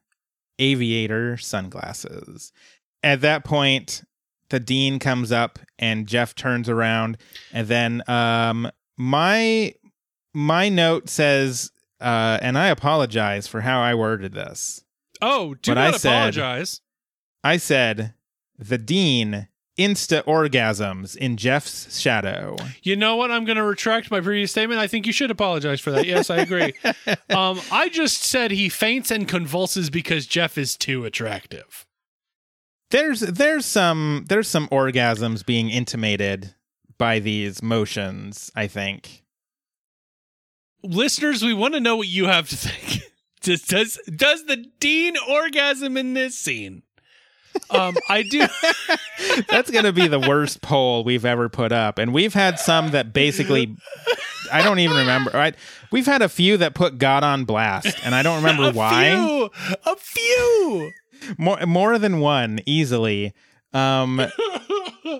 [0.57, 2.51] aviator sunglasses.
[3.03, 4.03] At that point,
[4.49, 7.17] the dean comes up and Jeff turns around
[7.51, 9.73] and then um my
[10.33, 14.83] my note says uh and I apologize for how I worded this.
[15.21, 16.81] Oh, do But not I said- apologize.
[17.43, 18.13] I said
[18.57, 22.55] the dean insta orgasms in Jeff's shadow.
[22.81, 23.29] You know what?
[23.31, 24.79] I'm going to retract my previous statement.
[24.79, 26.05] I think you should apologize for that.
[26.05, 26.73] Yes, I agree.
[27.29, 31.85] um, I just said he faints and convulses because Jeff is too attractive.
[32.91, 36.53] there's there's some there's some orgasms being intimated
[36.97, 39.23] by these motions i think
[40.83, 43.01] listeners, we want to know what you have to think.
[43.41, 46.81] Does does, does the dean orgasm in this scene?
[47.69, 48.45] Um, I do.
[49.49, 52.91] that's going to be the worst poll we've ever put up and we've had some
[52.91, 53.75] that basically
[54.51, 55.55] i don't even remember right
[55.91, 59.11] we've had a few that put god on blast and i don't remember a why
[59.15, 59.49] Few,
[59.85, 60.91] a few.
[61.37, 63.33] more more than one easily
[63.73, 64.19] um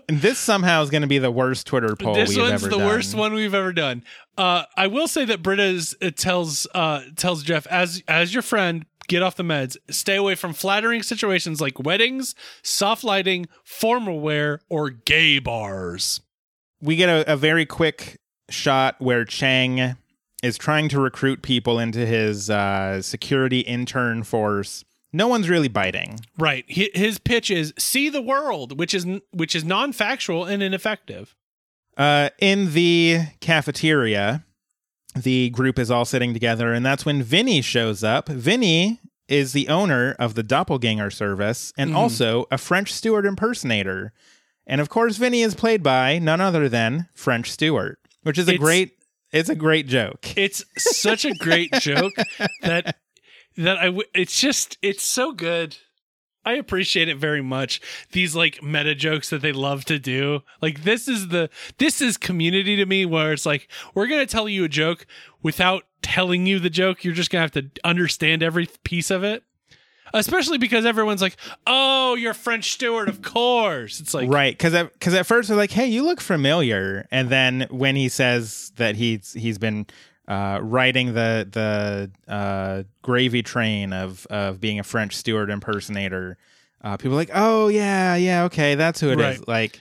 [0.10, 2.86] and this somehow is going to be the worst twitter poll this one's the done.
[2.86, 4.04] worst one we've ever done.
[4.38, 8.86] Uh, I will say that Britta's it tells uh, tells Jeff as as your friend,
[9.08, 9.78] get off the meds.
[9.90, 16.22] Stay away from flattering situations like weddings, soft lighting, formal wear, or gay bars.
[16.82, 19.98] We get a, a very quick shot where Chang
[20.44, 24.86] is trying to recruit people into his uh, security intern force.
[25.12, 26.20] No one's really biting.
[26.38, 26.66] Right.
[26.68, 31.36] His pitch is see the world, which is which is non-factual and ineffective.
[31.98, 34.45] Uh, in the cafeteria,
[35.16, 38.28] the group is all sitting together, and that's when Vinny shows up.
[38.30, 41.96] Vinny is the owner of the Doppelganger service and Mhm.
[41.96, 44.14] also a French Stewart impersonator.
[44.68, 48.52] And of course, Vinny is played by none other than French Stewart, which is a
[48.54, 48.92] It's- great.
[49.32, 50.38] It's a great joke.
[50.38, 52.14] It's such a great joke
[52.62, 52.98] that
[53.58, 55.78] that I w- it's just it's so good.
[56.46, 57.82] I appreciate it very much.
[58.12, 60.42] These like meta jokes that they love to do.
[60.62, 64.32] Like this is the this is community to me where it's like we're going to
[64.32, 65.08] tell you a joke
[65.42, 67.04] without telling you the joke.
[67.04, 69.44] You're just going to have to understand every piece of it.
[70.14, 75.14] Especially because everyone's like, "Oh, you're French Stewart, of course." It's like right because cause
[75.14, 79.34] at first they're like hey you look familiar and then when he says that he's
[79.34, 79.88] he's been
[80.28, 81.48] uh, riding the
[82.28, 86.38] the uh, gravy train of of being a French Stewart impersonator
[86.82, 89.40] uh, people are like oh yeah yeah okay that's who it is.
[89.40, 89.48] Right.
[89.48, 89.80] like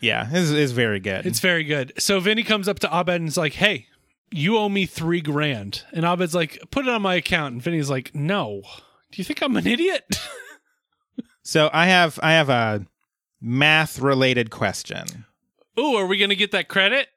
[0.00, 1.92] yeah it's, it's very good It's very good.
[1.98, 3.86] So Vinny comes up to Abed and is like, "Hey,
[4.30, 7.90] you owe me three grand." And Abed's like, "Put it on my account." And Vinny's
[7.90, 8.62] like, "No.
[9.10, 10.04] Do you think I'm an idiot?"
[11.42, 12.86] so i have i have a
[13.40, 15.26] math related question
[15.78, 17.08] Ooh, are we gonna get that credit?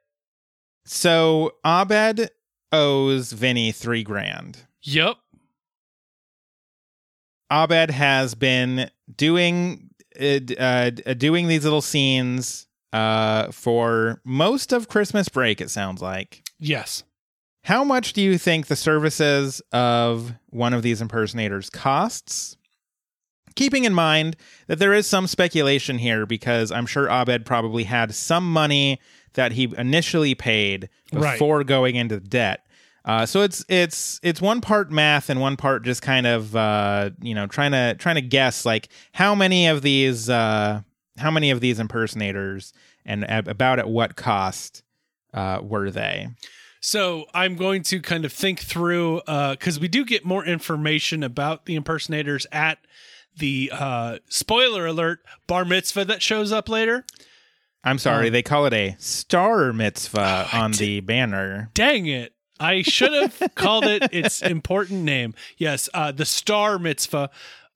[0.86, 2.30] So abed
[2.72, 5.16] owes vinny three grand Yep.
[7.52, 14.88] Abed has been doing uh, uh, uh, doing these little scenes uh, for most of
[14.88, 15.60] Christmas break.
[15.60, 16.48] It sounds like.
[16.60, 17.04] Yes.
[17.64, 22.58] How much do you think the services of one of these impersonators costs?
[23.56, 24.36] Keeping in mind
[24.68, 29.00] that there is some speculation here because I'm sure Abed probably had some money
[29.36, 31.34] that he initially paid Right.
[31.34, 32.66] before going into debt.
[33.06, 37.12] Uh, so it's it's it's one part math and one part just kind of uh,
[37.22, 40.82] you know trying to trying to guess like how many of these uh,
[41.18, 42.74] how many of these impersonators
[43.06, 44.82] and ab- about at what cost
[45.36, 46.30] uh, were they?
[46.82, 51.66] So I'm going to kind of think through because we do get more information about
[51.66, 52.80] the impersonators at
[53.38, 57.06] the uh, spoiler alert bar mitzvah that shows up later.
[57.86, 61.70] I'm sorry, Um, they call it a star mitzvah I on did- the banner.
[61.74, 62.34] Dang it.
[62.60, 65.34] I should have called it its important name.
[65.58, 67.30] Yes, uh, the Star Mitzvah.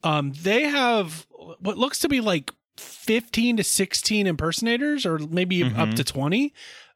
[0.04, 1.28] Um, they have
[1.60, 5.96] what looks to be like 15 to 16 impersonators, or maybe up Mhm.
[5.98, 6.54] to 20.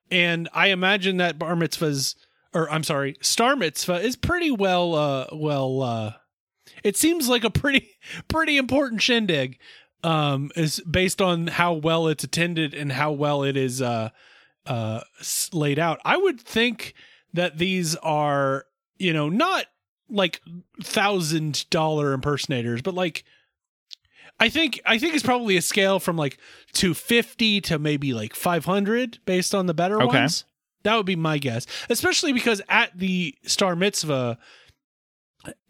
[0.09, 2.15] And I imagine that Bar Mitzvah's,
[2.53, 6.13] or I'm sorry, Star Mitzvah is pretty well, uh, well, uh,
[6.85, 7.89] it seems like a pretty,
[8.29, 9.59] pretty important shindig.
[10.03, 14.09] Um, is based on how well it's attended and how well it is, uh,
[14.65, 15.01] uh,
[15.53, 15.99] laid out.
[16.03, 16.93] I would think
[17.33, 18.65] that these are,
[18.97, 19.65] you know, not
[20.09, 20.41] like
[20.83, 23.23] thousand dollar impersonators, but like
[24.39, 26.37] I think I think it's probably a scale from like
[26.73, 30.19] 250 to maybe like 500 based on the better Okay.
[30.19, 30.43] ones.
[30.83, 34.37] That would be my guess, especially because at the Star Mitzvah,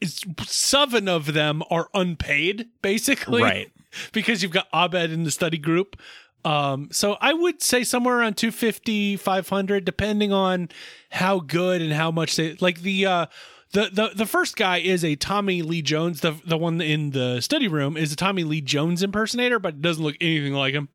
[0.02, 3.72] it's, seven of them are unpaid, basically, Right.
[4.12, 6.00] Because you've got Abed in the study group.
[6.46, 10.70] Um, so I would say somewhere around 250, 500, depending on
[11.12, 13.26] how good and how much they like the uh
[13.72, 16.22] the, the the first guy is a Tommy Lee Jones.
[16.22, 20.04] The the one in the study room is a Tommy Lee Jones impersonator, but doesn't
[20.04, 20.90] look anything like him,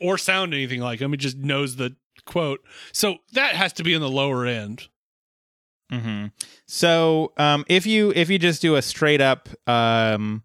[0.00, 1.14] or sound anything like him.
[1.14, 2.60] It just knows the quote.
[2.92, 4.88] So that has to be in the lower end.
[5.90, 6.26] hmm
[6.66, 10.42] So um, if you if you just do a straight up um,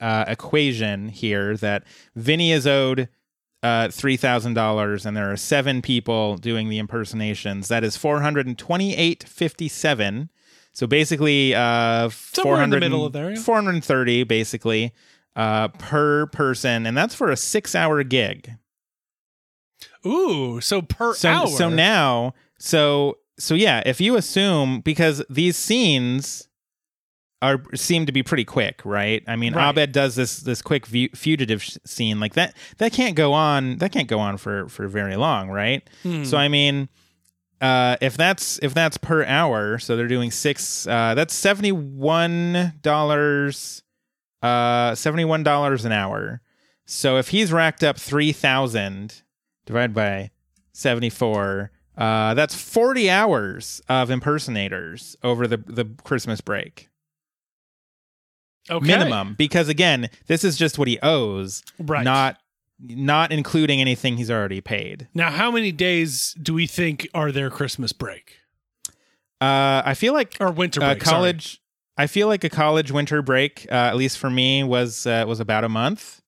[0.00, 3.08] uh, equation here that Vinny is owed
[3.62, 8.20] uh, three thousand dollars and there are seven people doing the impersonations, that is four
[8.20, 10.30] hundred and twenty eight fifty seven.
[10.72, 13.40] So basically, uh, Somewhere in the 400 middle of there, yeah.
[13.40, 14.92] 430 basically
[15.36, 18.56] uh, per person, and that's for a six hour gig.
[20.06, 21.46] Ooh, so per so hour.
[21.46, 26.48] so now so so yeah if you assume because these scenes
[27.44, 29.68] are seem to be pretty quick right i mean Right.
[29.68, 33.78] abed does this this quick fu- fugitive sh- scene like that that can't go on
[33.78, 36.24] that can't go on for for very long right Hmm.
[36.24, 36.88] so i mean
[37.60, 43.82] uh if that's if that's per hour so they're doing six uh that's 71 dollars
[44.42, 46.40] uh 71 dollars an hour
[46.86, 49.22] so if he's racked up 3000
[49.66, 50.30] divided by
[50.72, 56.88] 74 Uh, that's 40 hours of impersonators over the, the Christmas break.
[58.70, 58.86] Okay.
[58.86, 59.34] Minimum.
[59.36, 62.04] Because again, this is just what he owes, Right.
[62.04, 62.38] not
[62.80, 65.06] not including anything he's already paid.
[65.14, 68.38] Now, how many days do we think are their Christmas break
[69.40, 71.04] Uh, I feel like or winter uh, break?
[71.04, 71.14] sorry.
[71.14, 71.60] college.
[71.96, 75.38] I feel like a college winter break, uh, at least for me, was uh, was
[75.40, 76.20] about a month.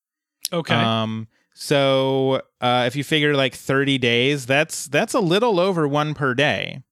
[0.52, 0.74] Okay.
[0.74, 6.14] Um, so uh, if you figure like thirty days, that's that's a little over one
[6.14, 6.82] per day.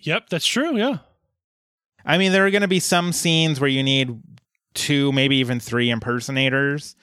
[0.00, 0.76] yep, that's true.
[0.76, 0.98] Yeah.
[2.04, 4.20] I mean, there are going to be some scenes where you need
[4.74, 6.96] two, maybe even three impersonators.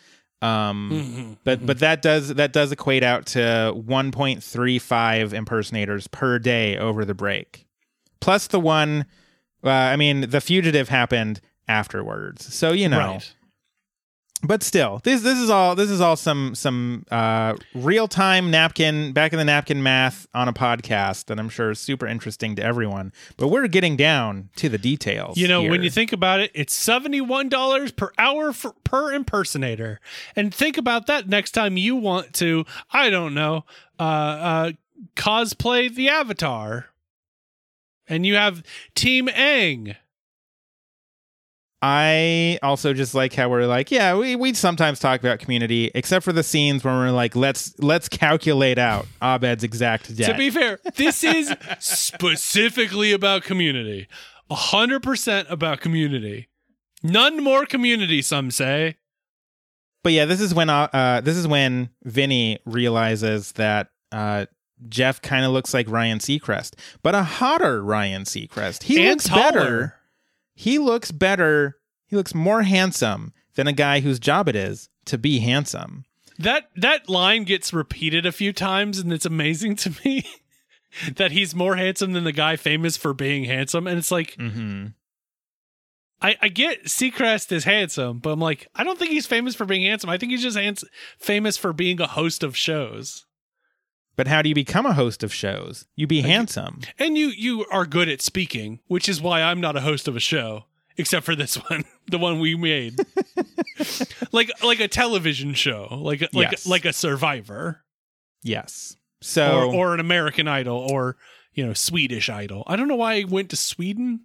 [0.43, 1.37] Um, Mhm.
[1.43, 7.13] but but that does that does equate out to 1.35 impersonators per day over the
[7.13, 7.67] break,
[8.19, 9.05] plus the one.
[9.63, 12.97] Uh, I mean, the fugitive happened afterwards, so you know.
[12.99, 13.33] Right.
[14.43, 19.13] But still, this this is all this is all some some uh, real time napkin
[19.13, 22.63] back in the napkin math on a podcast that I'm sure is super interesting to
[22.63, 23.13] everyone.
[23.37, 25.37] But we're getting down to the details.
[25.37, 29.99] You know, when you think about it, it's seventy-one dollars per hour for, per impersonator,
[30.35, 33.65] and think about that next time you want to, I don't know,
[33.99, 34.71] uh, uh,
[35.15, 36.87] cosplay the Avatar,
[38.07, 38.63] and you have
[38.95, 39.97] Team Aang.
[41.83, 46.23] I also just like how we're like, yeah, we we sometimes talk about community, except
[46.23, 50.31] for the scenes where we're like, let's let's calculate out Abed's exact debt.
[50.31, 54.07] To be fair, this is specifically about community,
[54.51, 56.49] hundred percent about community.
[57.01, 58.97] None more community, some say.
[60.03, 64.45] but yeah, this is when uh, uh this is when Vinny realizes that uh
[64.87, 68.83] Jeff kind of looks like Ryan Seacrest, but a hotter Ryan Seacrest.
[68.83, 69.51] He and looks taller.
[69.51, 69.95] better.
[70.61, 71.77] He looks better.
[72.05, 76.05] He looks more handsome than a guy whose job it is to be handsome.
[76.37, 80.23] That that line gets repeated a few times, and it's amazing to me
[81.15, 83.87] that he's more handsome than the guy famous for being handsome.
[83.87, 84.87] And it's like Mm-hmm.
[86.21, 89.65] I, I get Seacrest is handsome, but I'm like I don't think he's famous for
[89.65, 90.11] being handsome.
[90.11, 90.85] I think he's just hans-
[91.17, 93.25] famous for being a host of shows.
[94.15, 95.85] But how do you become a host of shows?
[95.95, 96.81] You be handsome.
[96.99, 100.15] And you you are good at speaking, which is why I'm not a host of
[100.15, 100.65] a show,
[100.97, 102.99] except for this one, the one we made.
[104.31, 106.65] like like a television show, like a, like Yes.
[106.67, 107.83] like a Survivor
[108.43, 108.97] Yes.
[109.21, 111.15] So or or an American Idol or
[111.53, 112.63] you know Swedish Idol.
[112.67, 114.21] I don't know why I went to Sweden.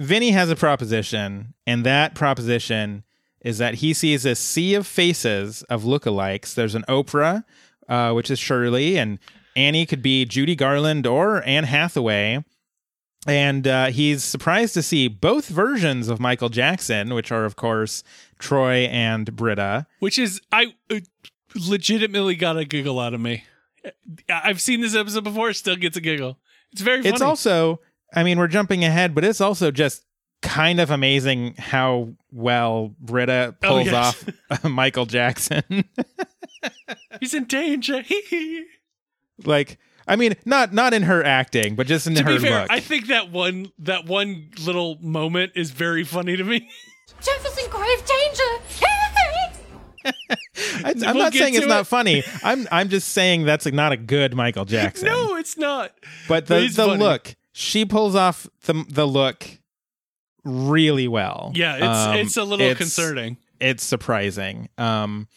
[0.00, 3.04] Vinny has a proposition, and that proposition
[3.42, 6.54] is that he sees a sea of faces of lookalikes.
[6.54, 7.44] There's an Oprah,
[7.90, 9.18] uh, which is Shirley, and
[9.54, 12.42] Annie could be Judy Garland or Anne Hathaway.
[13.26, 18.02] And uh, he's surprised to see both versions of Michael Jackson, which are, of course,
[18.38, 19.86] Troy and Britta.
[19.98, 21.00] which is I uh,
[21.54, 23.44] legitimately got a giggle out of me.
[24.30, 26.38] I've seen this episode before; still gets a giggle.
[26.72, 27.10] It's very funny.
[27.12, 27.80] It's also,
[28.14, 30.04] I mean, we're jumping ahead, but it's also just
[30.42, 34.24] kind of amazing how well Britta Oh, pulls yes.
[34.50, 35.62] off Michael Jackson.
[37.20, 38.02] He's in danger.
[39.44, 42.62] like I mean, not not in her acting, but just in to her be fair,
[42.62, 42.70] look.
[42.70, 46.68] I think that one that one little moment is very funny to me.
[47.20, 48.42] Jeff is in grave danger.
[50.84, 52.22] I, am We'll not saying to it's not funny.
[52.42, 55.06] I'm I'm just saying that's like not a good Michael Jackson.
[55.06, 55.92] no, it's not.
[56.28, 56.98] but the he's the funny.
[56.98, 59.46] look she pulls off the the look
[60.44, 61.52] really well.
[61.54, 63.36] Yeah, it's Um, it's a little it's- concerning.
[63.60, 64.70] It's surprising.
[64.78, 65.28] Um,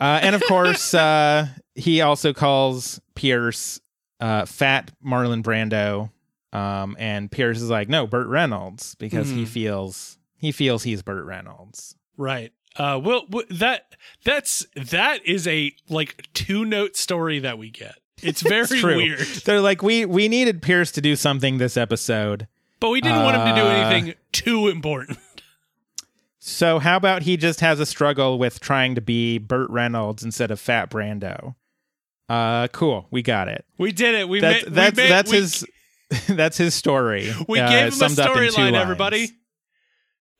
[0.00, 3.80] uh, and of course, uh, he also calls Pierce
[4.20, 6.10] uh, fat Marlon Brando.
[6.52, 9.48] Um, and Pierce is like, no, Burt Reynolds, because he Mhm.
[9.48, 11.94] feels he feels he's Burt Reynolds.
[12.16, 12.52] Right.
[12.76, 13.94] Uh well w- that
[14.24, 17.94] that's that is a like two note story that we get.
[18.22, 18.96] It's very true.
[18.96, 19.20] weird.
[19.44, 22.48] They're like, we we needed Pierce to do something this episode.
[22.80, 25.18] But we didn't want him to do Uh, anything too important.
[26.40, 30.50] So how about he just has a struggle with trying to be Burt Reynolds instead
[30.50, 31.54] of Fat Brando?
[32.30, 33.06] Uh, cool.
[33.10, 33.64] We got it.
[33.76, 34.28] We did it.
[34.28, 35.66] We That's made, that's we made, that's we, his
[36.28, 37.32] that's his story.
[37.46, 39.30] We uh, gave him a summed up in two storyline, everybody.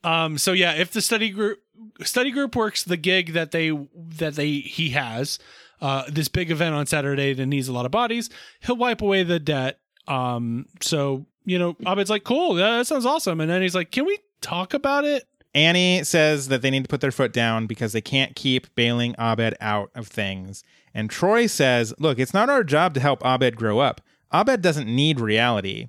[0.03, 0.39] Um.
[0.39, 1.59] So yeah, if the study group
[2.03, 5.39] study group works the gig that they that they he has,
[5.83, 8.31] uh, this big event on Saturday that needs a lot of bodies,
[8.61, 9.81] he'll wipe away the debt.
[10.09, 10.67] Um.
[10.81, 14.07] So you know, Abed's like, cool, yeah, that sounds awesome, and then he's like, can
[14.07, 15.27] we talk about it?
[15.55, 19.15] Annie says that they need to put their foot down because they can't keep bailing
[19.19, 20.63] Abed out of things.
[20.95, 24.01] And Troy says, "Look, it's not our job to help Abed grow up.
[24.33, 25.89] Abed doesn't need reality.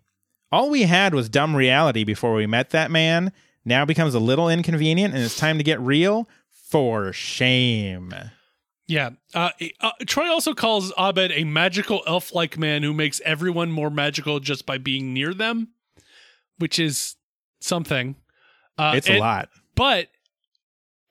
[0.52, 3.32] All we had was dumb reality before we met that man.
[3.64, 6.28] Now becomes a little inconvenient and it's time to get real.
[6.50, 8.14] For shame."
[8.88, 9.12] Yeah.
[9.34, 13.90] Uh, uh, Troy also calls Abed a magical elf like man who makes everyone more
[13.90, 15.70] magical just by being near them,
[16.58, 17.16] which is
[17.62, 18.16] something.
[18.82, 19.50] Uh, it's a lot.
[19.76, 20.08] But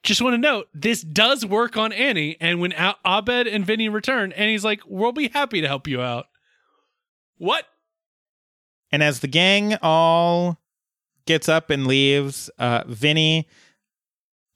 [0.03, 2.37] just want to note this does work on Annie.
[2.41, 6.01] And when A- Abed and Vinny return, Annie's like, we'll be happy to help you
[6.01, 6.25] out.
[7.37, 7.65] What?
[8.91, 10.59] And as the gang all
[11.25, 13.47] gets up and leaves, uh, Vinny,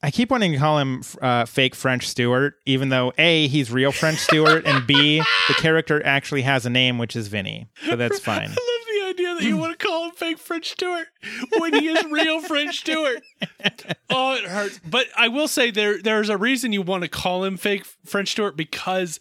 [0.02, 3.92] I keep wanting to call him uh, fake French Stewart, even though A, he's real
[3.92, 7.68] French Stewart, and B, the character actually has a name, which is Vinny.
[7.86, 8.50] So that's fine.
[9.36, 11.06] That you want to call him fake French Stewart
[11.58, 13.22] when he is real French Stewart.
[14.08, 14.80] Oh, it hurts.
[14.88, 18.30] But I will say there there's a reason you want to call him fake French
[18.30, 19.18] Stewart because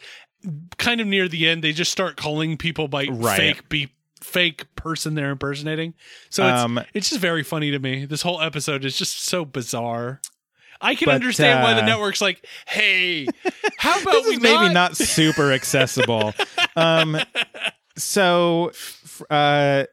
[0.77, 3.35] kind of near the end they just start calling people by Right.
[3.37, 3.89] fake be
[4.21, 5.95] fake person they're impersonating.
[6.29, 8.05] So it's Um, it's just very funny to me.
[8.05, 10.21] This whole episode is just so bizarre.
[10.81, 13.25] I can But, understand why the uh, network's like, "Hey,
[13.77, 16.33] how about we is maybe not not super accessible.
[16.75, 17.17] um,
[17.97, 18.71] so,
[19.29, 19.85] uh,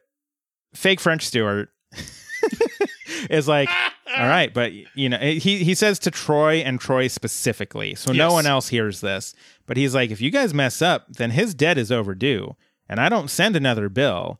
[0.73, 1.69] fake French Stewart
[3.29, 3.69] is like,
[4.17, 8.31] all right, but you know, he he says to Troy and Troy specifically, so no
[8.31, 9.33] one else hears this.
[9.65, 12.55] But he's like, if you guys mess up, then his debt is overdue,
[12.89, 14.39] and I don't send another bill.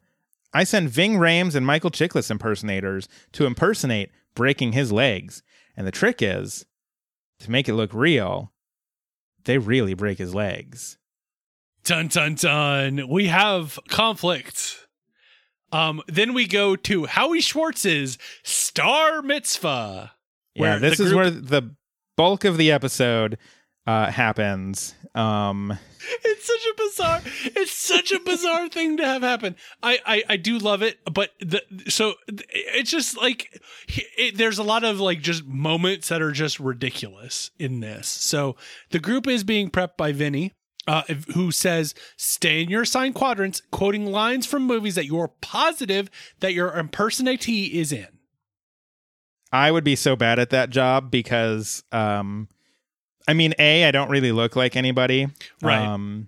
[0.54, 5.42] I send Ving Rhames and Michael Chiklis impersonators to impersonate breaking his legs.
[5.76, 6.66] And the trick is
[7.40, 8.52] to make it look real,
[9.46, 10.98] they really break his legs.
[11.84, 13.10] Dun dun dun.
[13.10, 14.83] We have conflict.
[15.74, 20.12] Um, then we go to Howie Schwartz's Star Mitzvah.
[20.56, 21.76] Yeah, this is group- where the
[22.16, 23.38] bulk of the episode
[23.88, 24.96] uh, happens.
[25.16, 25.78] Um,
[26.26, 27.22] It's such a bizarre.
[27.56, 29.56] It's such a bizarre thing to have happen.
[29.82, 33.62] I I, I do love it, but the so it's just like
[34.18, 38.08] it, there's a lot of like just moments that are just ridiculous in this.
[38.08, 38.58] So
[38.92, 40.52] the group is being prepped by Vinny.
[40.86, 41.04] Uh,
[41.34, 46.10] who says stay in your assigned quadrants, quoting lines from movies that you're positive
[46.42, 48.08] that your impersonatee is in.
[49.54, 52.50] I would be so bad at that job because, um,
[53.28, 55.28] I mean, a I don't really look like anybody,
[55.62, 55.78] Right.
[55.78, 56.28] Um,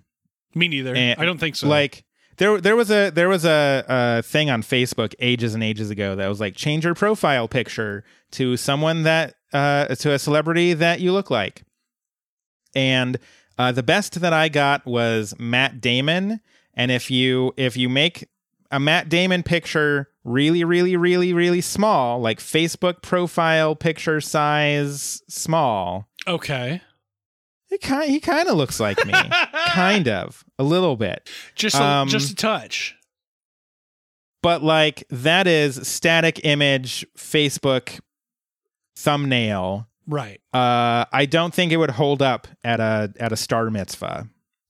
[0.54, 0.96] Me neither.
[0.96, 1.68] I don't think so.
[1.68, 2.04] Like
[2.38, 6.16] there, there was a there was a, a thing on Facebook ages and ages ago
[6.16, 11.00] that was like change your profile picture to someone that uh, to a celebrity that
[11.00, 11.64] you look like,
[12.74, 13.18] and
[13.58, 16.40] uh, the best that I got was Matt Damon.
[16.74, 18.28] And if you if you make
[18.70, 26.08] a Matt Damon picture really, really, really, really small, like Facebook profile picture size small,
[26.26, 26.82] okay,
[27.70, 29.14] it kind he kind of looks like me,
[29.68, 31.30] kind of a little bit.
[31.54, 32.94] just a, Um, just a touch.
[34.42, 38.00] but like that is static image Facebook
[38.96, 39.88] thumbnail.
[40.06, 40.40] Right.
[40.52, 44.28] Uh, I don't think it would hold up at a at a star mitzvah.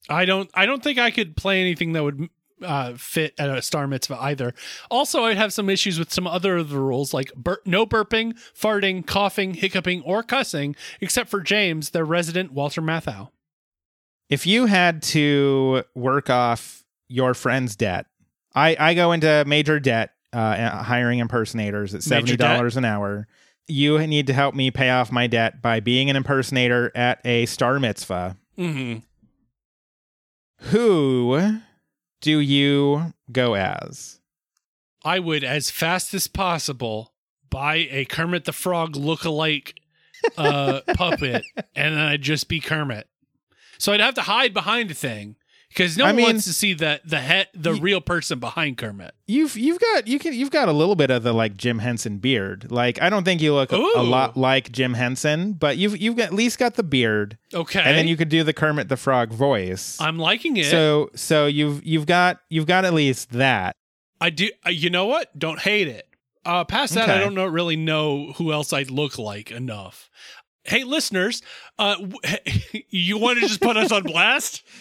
[0.08, 0.50] I don't.
[0.54, 2.28] I don't think I could play anything that would
[2.62, 4.54] uh, fit at a star mitzvah either.
[4.90, 8.38] Also, I'd have some issues with some other of the rules, like bur- no burping,
[8.58, 13.30] farting, coughing, hiccuping, or cussing, except for James, their resident Walter Matthau.
[14.28, 18.06] If you had to work off your friend's debt,
[18.54, 23.28] I I go into major debt uh, hiring impersonators at seventy dollars an hour.
[23.68, 27.46] You need to help me pay off my debt by being an impersonator at a
[27.46, 28.36] star mitzvah.
[28.56, 29.00] Mm-hmm.
[30.70, 31.60] Who
[32.20, 34.20] do you go as?
[35.04, 37.12] I would, as fast as possible,
[37.50, 39.74] buy a Kermit the Frog look-alike
[40.36, 41.44] uh, puppet,
[41.74, 43.08] and then I'd just be Kermit.
[43.78, 45.36] So I'd have to hide behind a thing
[45.76, 48.38] because no I one mean- wants to see the the head, the Y- real person
[48.38, 49.14] behind Kermit.
[49.26, 52.18] You've you've got you can you've got a little bit of the like Jim Henson
[52.18, 52.70] beard.
[52.70, 56.16] Like I don't think you look a, a lot like Jim Henson, but you've you've
[56.16, 58.96] got, at least got the beard, Okay, and then you could do the Kermit the
[58.96, 59.98] Frog voice.
[60.00, 60.66] I'm liking it.
[60.66, 63.74] So so you've you've got you've got at least that.
[64.20, 64.48] I do.
[64.64, 65.38] Uh, you know what?
[65.38, 66.08] Don't hate it.
[66.46, 70.08] Uh, past that, I don't know, really know who else I'd look like enough.
[70.66, 71.42] Hey, listeners,
[71.78, 72.18] uh, w-
[72.90, 74.62] you want to just put us on blast?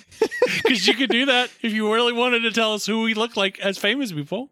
[0.63, 3.35] Because you could do that if you really wanted to tell us who we look
[3.35, 4.49] like as famous people.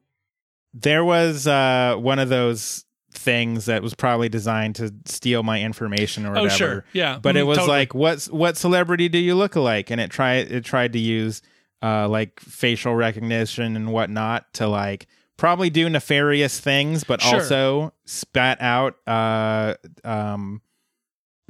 [0.74, 6.26] There was uh, one of those things that was probably designed to steal my information
[6.26, 6.40] or whatever.
[6.40, 6.58] Oh, whatever.
[6.58, 7.78] sure, yeah, But it mm, was totally.
[7.78, 9.90] like, what's what celebrity do you look like?
[9.92, 11.42] And it tried it tried to use
[11.82, 15.08] uh, like facial recognition and whatnot to like
[15.38, 17.36] probably do nefarious things, but Sure.
[17.36, 20.62] also spat out uh, um,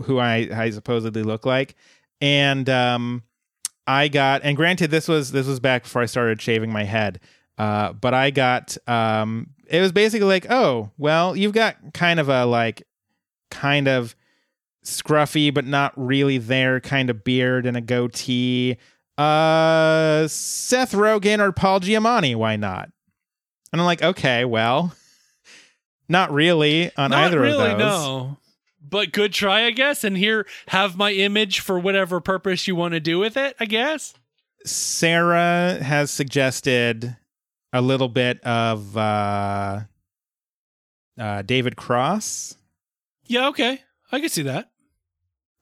[0.02, 1.76] who I, I supposedly look like.
[2.22, 3.24] And um,
[3.88, 7.20] I got, and granted, this was this was back before I started shaving my head.
[7.58, 12.30] Uh, but I got, um, it was basically like, oh, well, you've got kind of
[12.30, 12.84] a like,
[13.52, 14.16] kind of
[14.84, 18.78] scruffy but not really there kind of beard and a goatee.
[19.18, 22.36] Uh, Seth Rogen or Paul Giamatti?
[22.36, 22.89] Why not?
[23.72, 24.94] And I'm like, okay, well,
[26.10, 27.80] not really on Not either really, of those.
[27.80, 28.38] no.
[28.88, 30.04] But good try, I guess.
[30.04, 33.66] And here, have my image for whatever purpose you want to do with it, I
[33.66, 34.14] guess.
[34.66, 37.16] Sarah has suggested
[37.72, 39.82] a little bit of uh,
[41.20, 42.56] uh, David Cross,
[43.26, 43.82] Yeah, okay.
[44.12, 44.70] I can see that.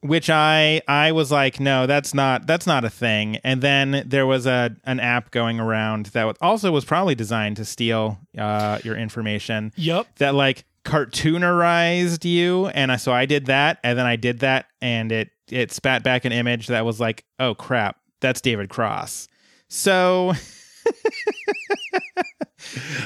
[0.02, 3.38] which I I was like, no, that's not that's not a thing.
[3.44, 7.66] And then there was a an app going around that also was probably designed to
[7.66, 10.08] steal uh, your information Yep.
[10.18, 14.66] that like cartoonerized you, and I, so I did that, and then I did that,
[14.82, 19.28] and it it spat back an image that was like, oh crap, that's David Cross.
[19.70, 20.34] So.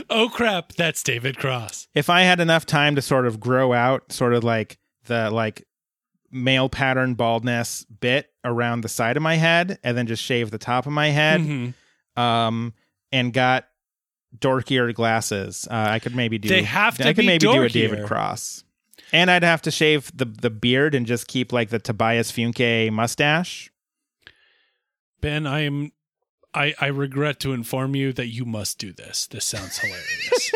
[0.09, 0.73] Oh, crap.
[0.73, 1.87] That's David Cross.
[1.95, 5.63] if I had enough time to sort of grow out sort of like the like
[6.29, 10.57] male pattern baldness bit around the side of my head and then just shave the
[10.57, 11.73] top of my head Mhm.
[12.17, 12.73] um
[13.11, 13.65] and got
[14.39, 17.63] dorkier glasses uh, i could maybe do They have to i could be maybe do
[17.63, 18.63] a david cross
[19.11, 22.91] and i'd have to shave the the beard and just keep like the tobias funke
[22.91, 23.71] mustache
[25.21, 25.91] Ben, I am.
[26.53, 29.25] I, I regret to inform you that you must do this.
[29.25, 30.51] This sounds hilarious.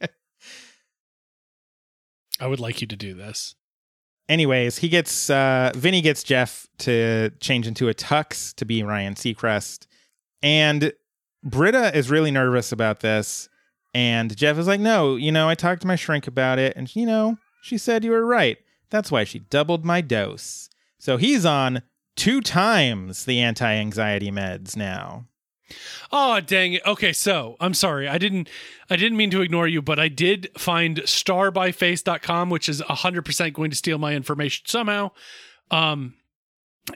[2.40, 3.54] I would like you to do this.
[4.28, 9.14] anyways, he gets uh Vinny gets Jeff to change into a tux to be Ryan
[9.14, 9.86] Seacrest.
[10.42, 10.92] And
[11.44, 13.48] Britta is really nervous about this.
[13.92, 16.94] And Jeff is like, no, you know, I talked to my shrink about it, and
[16.96, 18.58] you know, she said you were right.
[18.90, 20.68] That's why she doubled my dose.
[20.98, 21.82] So he's on
[22.16, 25.26] two times the anti-anxiety meds now.
[26.12, 26.82] Oh dang it.
[26.86, 28.06] Okay, so I'm sorry.
[28.08, 28.48] I didn't
[28.90, 33.70] I didn't mean to ignore you, but I did find starbyface.com, which is 100% going
[33.70, 35.10] to steal my information somehow.
[35.70, 36.14] Um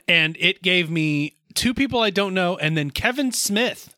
[0.07, 3.95] and it gave me two people I don't know and then Kevin Smith.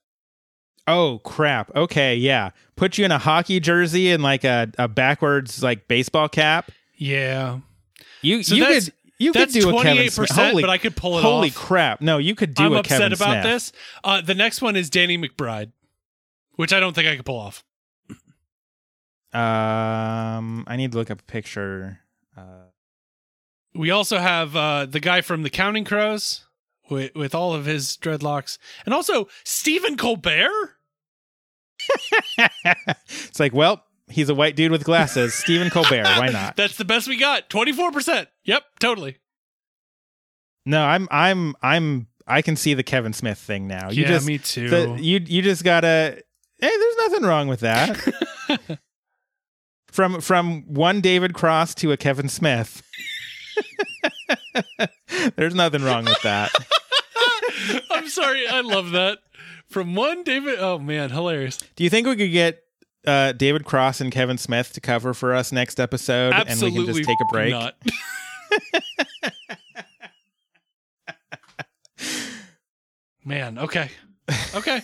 [0.87, 1.73] Oh crap.
[1.75, 2.49] Okay, yeah.
[2.75, 6.71] Put you in a hockey jersey and like a, a backwards like baseball cap.
[6.97, 7.59] Yeah.
[8.21, 10.29] You So you could you could do a Kevin Smith.
[10.29, 11.55] 28%, Holy, but I could pull it holy off.
[11.55, 12.01] crap!
[12.01, 13.71] No, you could do I'm a upset Kevin about this.
[14.03, 15.71] Uh the next one is Danny McBride,
[16.55, 17.63] which I don't think I could pull off.
[19.33, 21.99] Um, I need to look up a picture.
[22.35, 22.65] Uh,
[23.73, 26.43] We also have uh, the guy from The Counting Crows
[26.91, 30.77] with, with all of his dreadlocks, and also Stephen Colbert.
[32.37, 35.33] it's like, well, he's a white dude with glasses.
[35.33, 36.03] Stephen Colbert.
[36.03, 36.55] Why not?
[36.55, 37.49] That's the best we got.
[37.49, 38.29] Twenty four percent.
[38.43, 39.17] Yep, totally.
[40.65, 42.07] No, I'm, I'm, I'm.
[42.27, 43.89] I can see the Kevin Smith thing now.
[43.89, 44.69] You yeah, just, me too.
[44.69, 46.23] the, you, you just gotta.
[46.59, 47.97] Hey, there's nothing wrong with that.
[49.91, 52.83] from from one David Cross to a Kevin Smith.
[55.35, 56.51] there's nothing wrong with that.
[57.91, 58.47] I'm sorry.
[58.47, 59.19] I love that.
[59.67, 60.59] From one David.
[60.59, 61.57] Oh man, hilarious.
[61.75, 62.63] Do you think we could get
[63.05, 66.85] uh, David Cross and Kevin Smith to cover for us next episode, Absolutely and we
[66.85, 67.51] can just take a break?
[67.51, 67.75] Not.
[73.25, 73.57] man.
[73.57, 73.89] Okay.
[74.55, 74.81] Okay.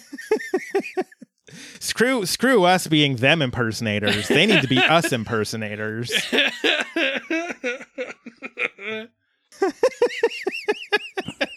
[1.80, 4.28] Screw screw us being them impersonators.
[4.28, 6.11] They need to be us impersonators.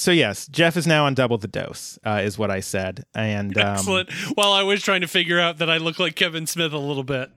[0.00, 3.04] So yes, Jeff is now on double the dose, uh, is what I said.
[3.14, 4.10] And um, Excellent.
[4.34, 7.04] While I was trying to figure out that I look like Kevin Smith a little
[7.04, 7.30] bit.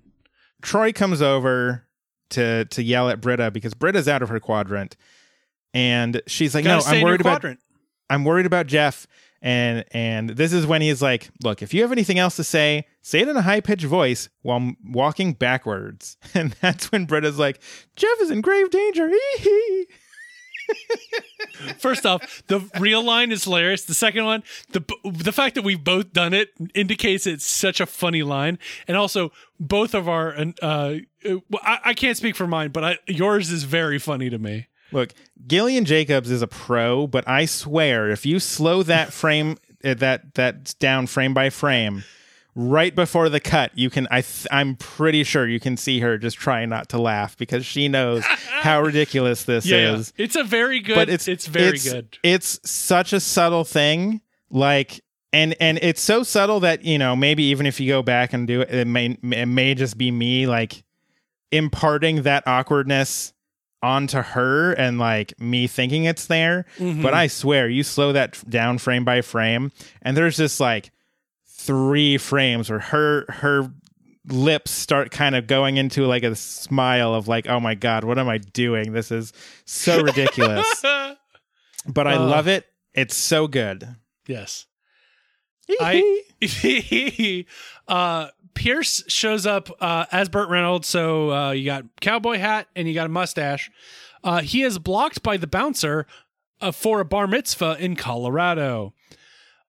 [0.61, 1.85] Troy comes over
[2.29, 4.95] to to yell at Britta because Britta's out of her quadrant,
[5.73, 7.59] and she's like, "No, I'm worried about quadrant.
[8.09, 9.07] I'm worried about Jeff."
[9.41, 12.85] And and this is when he's like, "Look, if you have anything else to say,
[13.01, 17.61] say it in a high pitched voice while walking backwards." And that's when Britta's like,
[17.97, 19.11] "Jeff is in grave danger."
[21.77, 23.83] First off, the real line is hilarious.
[23.83, 27.85] The second one, the the fact that we've both done it indicates it's such a
[27.85, 30.35] funny line, and also both of our.
[30.37, 30.95] Uh, uh,
[31.61, 34.67] I, I can't speak for mine, but I, yours is very funny to me.
[34.91, 35.13] Look,
[35.47, 40.35] Gillian Jacobs is a pro, but I swear if you slow that frame uh, that
[40.35, 42.03] that down frame by frame
[42.55, 46.17] right before the cut, you can I th- I'm pretty sure you can see her
[46.17, 50.13] just trying not to laugh because she knows how ridiculous this Yeah, is.
[50.17, 50.95] it's a very good.
[50.95, 52.17] But it's it's very it's- good.
[52.23, 55.01] It's such a subtle thing like
[55.31, 58.45] and and it's so subtle that, you know, maybe even if you go back and
[58.47, 60.83] do it it may it may just be me like
[61.51, 63.33] imparting that awkwardness
[63.81, 66.65] onto her and like me thinking it's there.
[66.77, 67.01] Mm-hmm.
[67.01, 70.91] But I swear, you slow that down frame by frame, and there's just like
[71.65, 73.71] three frames where her her
[74.27, 78.17] lips start kind of going into like a smile of like, oh my god, what
[78.17, 78.93] am I doing?
[78.93, 79.33] This is
[79.65, 80.81] so ridiculous.
[80.81, 82.25] but I Uh.
[82.25, 82.65] love it.
[82.93, 83.87] It's so good.
[84.27, 84.65] yes.
[85.79, 86.23] I
[87.87, 92.87] uh Pierce shows up uh as Burt Reynolds, so uh you got cowboy hat and
[92.87, 93.71] you got a mustache.
[94.23, 96.05] Uh he is blocked by the bouncer
[96.61, 98.93] uh, for a bar mitzvah in Colorado.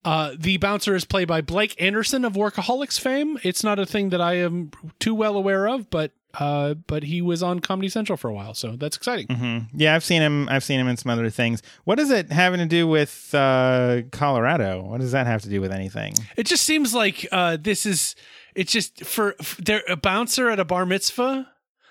[0.05, 3.39] Uh, the bouncer is played by Blake Anderson of Workaholics fame.
[3.43, 7.23] It's not a thing that I am too well aware of, but uh, but he
[7.23, 9.29] was on Comedy Central for a while, so that's exciting.
[9.35, 10.49] hmm Yeah, I've seen him.
[10.49, 11.63] I've seen him in some other things.
[11.85, 14.83] What is it having to do with uh, Colorado?
[14.83, 16.15] What does that have to do with anything?
[16.37, 18.15] It just seems like uh, this is.
[18.55, 21.49] It's just for, for there a bouncer at a bar mitzvah.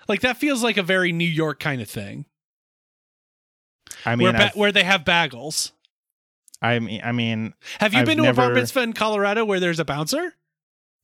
[0.08, 2.26] Like that feels like a very New York kind of thing,
[4.04, 5.72] I mean, where ba- where they have bagels.
[6.64, 9.60] I mean, I mean, Have you I've been to a bar mitzvah in Colorado where
[9.60, 10.34] there's a bouncer?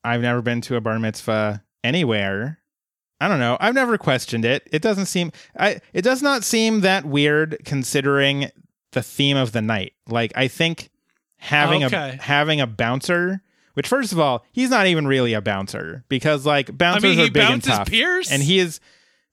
[0.02, 2.58] I've never been to a bar mitzvah anywhere.
[3.20, 3.58] I don't know.
[3.60, 4.66] I've never questioned it.
[4.72, 8.50] It doesn't seem I it does not seem that weird considering
[8.92, 9.92] the theme of the night.
[10.08, 10.88] Like I think
[11.36, 12.16] having Okay.
[12.18, 13.42] a having a bouncer,
[13.74, 17.18] which first of all, he's not even really a bouncer because like I bouncers mean,
[17.18, 17.88] he are big and bounces tough.
[17.88, 18.80] Pierce, And he is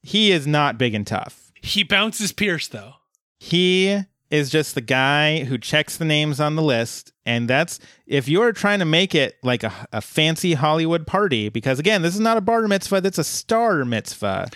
[0.04, 1.54] he is not big and tough.
[1.62, 2.96] he bounces Pierce though.
[3.40, 7.14] He is just the guy who checks the names on the list.
[7.26, 11.80] And that's if you're trying to make it like a, a fancy Hollywood party, because
[11.80, 14.50] again, this is not a bar mitzvah, that's a star mitzvah.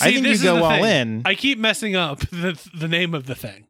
[0.00, 0.84] I think you go all thing.
[0.84, 1.22] in.
[1.24, 3.66] I keep messing up the the name of the thing.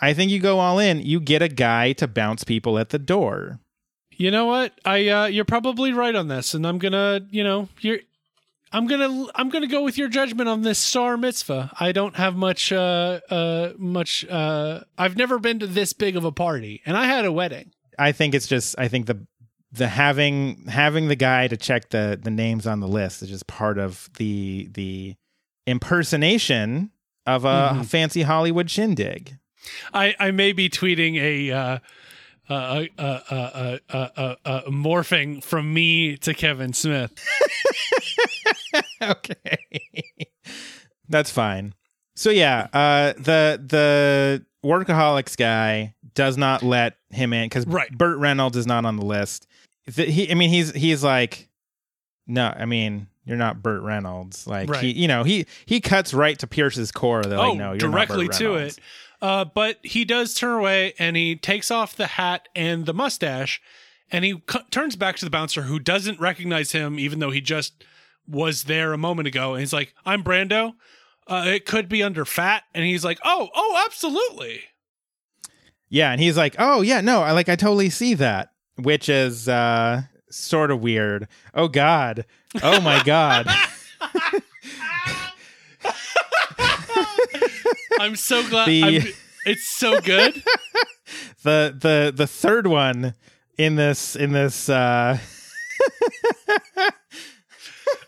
[0.00, 1.00] I think you go all in.
[1.00, 3.60] You get a guy to bounce people at the door.
[4.16, 4.72] You know what?
[4.84, 7.98] I uh, you're probably right on this, and I'm gonna, you know, you're.
[8.72, 11.70] I'm gonna I'm gonna go with your judgment on this star mitzvah.
[11.78, 16.24] I don't have much uh uh much uh I've never been to this big of
[16.24, 17.72] a party and I had a wedding.
[17.98, 19.26] I think it's just I think the
[19.72, 23.46] the having having the guy to check the the names on the list is just
[23.46, 25.14] part of the the
[25.66, 26.90] impersonation
[27.26, 27.86] of a Mhm.
[27.86, 29.36] fancy Hollywood shindig.
[29.92, 31.78] I I may be tweeting a uh
[32.52, 37.12] uh, uh, uh, uh, uh, uh, morphing from me to Kevin Smith.
[39.02, 39.58] okay.
[41.08, 41.74] That's fine.
[42.14, 47.90] So yeah, uh the the workaholics guy does not let him in cuz Right.
[47.90, 49.46] Burt Reynolds is not on the list.
[49.86, 51.48] The- he I mean he's he's like
[52.26, 54.46] no, I mean you're not Burt Reynolds.
[54.46, 54.82] Like Right.
[54.82, 57.22] he you know, he he cuts right to Pierce's core.
[57.22, 58.78] They're oh, like no, you're directly to it.
[59.22, 63.62] Uh, but he does turn away and he takes off the hat and the mustache
[64.10, 67.40] and he cu- turns back to the bouncer who doesn't recognize him even though he
[67.40, 67.84] just
[68.26, 70.72] was there a moment ago and he's like i'm brando
[71.28, 74.62] uh, it could be under fat and he's like oh oh absolutely
[75.88, 79.48] Yeah, and he's like, "Oh yeah, no, I like I totally see that," which is
[79.48, 81.28] uh sort of weird.
[81.54, 82.24] Oh god.
[82.62, 83.46] Oh my god.
[88.02, 89.12] i'm so glad The- I'm-
[89.44, 90.34] it's so good
[91.42, 93.14] the the the third one
[93.58, 95.18] in this in this uh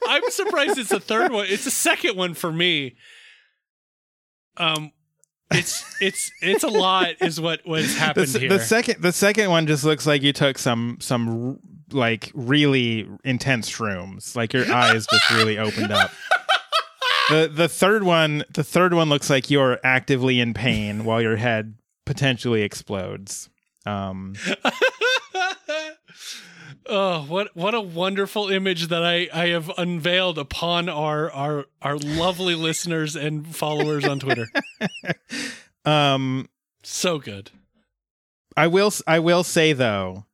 [0.08, 2.96] i'm surprised it's the third one it's the second one for me
[4.56, 4.92] um
[5.50, 9.12] it's it's it's a lot is what what has the, happened here the second the
[9.12, 11.56] second one just looks like you took some some r-
[11.92, 14.34] like really intense shrooms.
[14.34, 16.10] Like your eyes just really opened up.
[17.30, 21.36] The the third one the third one looks like you're actively in pain while your
[21.36, 23.48] head potentially explodes.
[23.86, 24.34] Um
[26.86, 31.96] oh, what what a wonderful image that I I have unveiled upon our our our
[31.96, 34.46] lovely listeners and followers on Twitter.
[35.84, 36.48] um
[36.82, 37.50] So good.
[38.56, 40.26] I will I will say though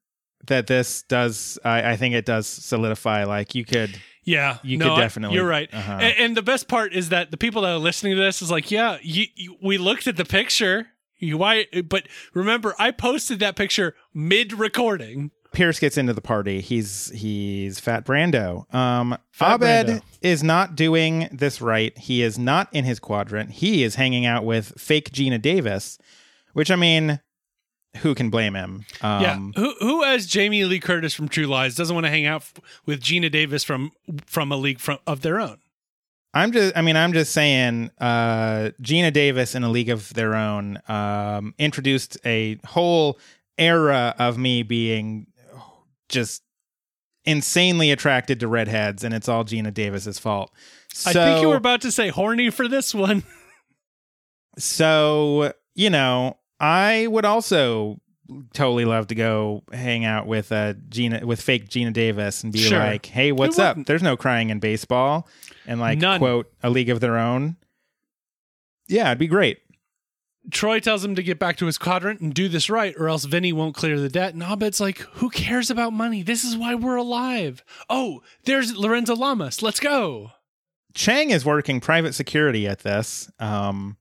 [0.47, 4.95] that this does I, I think it does solidify like you could Yeah, You no,
[4.95, 5.73] could definitely- you're right.
[5.73, 5.93] uh-huh.
[6.01, 8.51] And, and the best part is that the people that are listening to this is
[8.51, 10.89] like, yeah, you, you, we looked at the picture.
[11.19, 11.67] You, why?
[11.87, 12.05] But
[12.35, 15.31] remember, I posted that picture mid recording.
[15.53, 16.61] Pierce gets into the party.
[16.61, 18.73] He's he's Fat Brando.
[18.73, 20.03] Um, Fat Abed Brando.
[20.23, 21.97] is not doing this right.
[21.99, 23.51] He is not in his quadrant.
[23.51, 25.99] He is hanging out with fake Geena Davis,
[26.53, 27.21] which I mean,
[27.99, 28.85] who can blame him?
[29.01, 32.27] Um, yeah, who who as Jamie Lee Curtis from True Lies doesn't want to hang
[32.27, 32.55] out f-
[32.87, 33.93] with Geena Davis from
[34.27, 35.59] from a league from of their own?
[36.33, 36.77] I'm just.
[36.77, 37.91] I mean, I'm just saying.
[38.01, 43.19] Uh, Geena Davis in a league of their own um, introduced a whole
[43.59, 45.27] era of me being
[46.09, 46.43] just
[47.25, 50.53] insanely attracted to redheads, and it's all Geena Davis's fault.
[50.93, 53.25] So, I think you were about to say horny for this one.
[54.59, 58.01] So, you know, I would also
[58.53, 62.61] totally love to go hang out with uh Geena with fake Geena Davis and be
[62.61, 62.79] Sure.
[62.79, 63.77] like, "Hey, what's up?
[63.87, 65.27] There's no crying in baseball,"
[65.67, 66.19] and like None.
[66.21, 67.57] quote a League of Their Own.
[68.89, 69.59] Yeah, it'd be great.
[70.51, 73.25] Troy tells him to get back to his quadrant and do this right, or else
[73.25, 74.33] Vinny won't clear the debt.
[74.33, 76.23] And Abed's like, Who cares about money?
[76.23, 77.63] This is why we're alive.
[77.89, 79.63] Oh, there's Lorenzo Lamas.
[79.63, 80.33] Let's go.
[80.95, 83.31] Chang is working private security at this.
[83.39, 83.97] Um,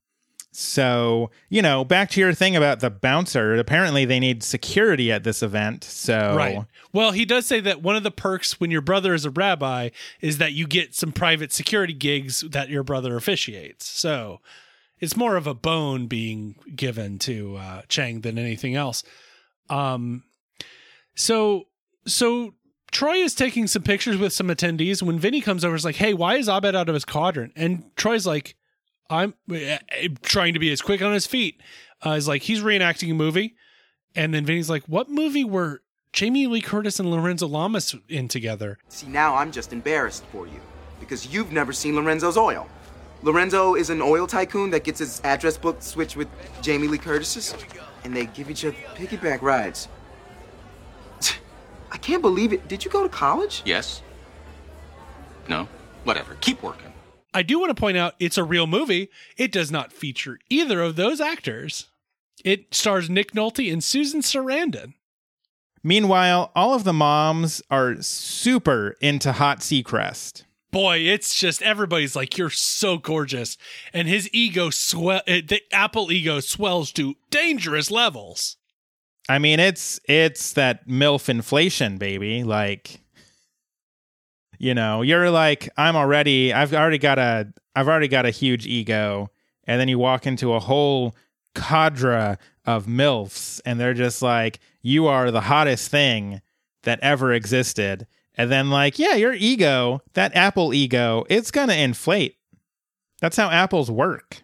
[0.52, 3.54] so you know, back to your thing about the bouncer.
[3.54, 5.84] Apparently, they need security at this event.
[5.84, 6.64] So Right.
[6.92, 9.90] Well, he does say that one of the perks when your brother is a rabbi
[10.20, 13.86] is that you get some private security gigs that your brother officiates.
[13.86, 14.40] So
[14.98, 19.02] it's more of a bone being given to uh, Chang than anything else.
[19.68, 20.24] Um,
[21.14, 21.64] so
[22.06, 22.54] so
[22.90, 25.00] Troy is taking some pictures with some attendees.
[25.00, 27.84] When Vinny comes over, is like, "Hey, why is Abed out of his quadrant?" And
[27.96, 28.56] Troy's like,
[29.10, 29.76] "I'm uh,
[30.22, 31.60] trying to be as quick on his feet."
[32.02, 33.54] Uh, he's like, he's reenacting a movie,
[34.14, 35.82] and then Vinny's like, "What movie were
[36.12, 40.60] Jamie Lee Curtis and Lorenzo Lamas in together?" See, now I'm just embarrassed for you
[40.98, 42.68] because you've never seen Lorenzo's oil.
[43.22, 46.28] Lorenzo is an oil tycoon that gets his address book switched with
[46.62, 47.54] Jamie Lee Curtis's,
[48.04, 49.88] and they give each other piggyback rides.
[51.92, 52.66] I can't believe it.
[52.68, 53.62] Did you go to college?
[53.66, 54.02] Yes?
[55.48, 55.68] No?
[56.04, 56.36] Whatever.
[56.40, 56.89] Keep working.
[57.32, 59.08] I do want to point out it's a real movie.
[59.36, 61.86] It does not feature either of those actors.
[62.44, 64.94] It stars Nick Nolte and Susan Sarandon.
[65.82, 70.44] Meanwhile, all of the moms are super into Hot Seacrest.
[70.70, 73.56] Boy, it's just everybody's like, "You're so gorgeous,"
[73.92, 75.22] and his ego swell.
[75.26, 78.56] uh, The Apple ego swells to dangerous levels.
[79.28, 82.44] I mean, it's it's that MILF inflation, baby.
[82.44, 83.00] Like,
[84.60, 88.66] you know, you're like, I'm already, I've already got a, I've already got a huge
[88.66, 89.30] ego,
[89.64, 91.16] and then you walk into a whole
[91.54, 92.36] cadre
[92.66, 96.42] of MILFs, and they're just like, you are the hottest thing
[96.82, 98.06] that ever existed.
[98.34, 102.36] And then, like, yeah, your ego, that Apple ego, it's gonna inflate.
[103.22, 104.42] That's how apples work.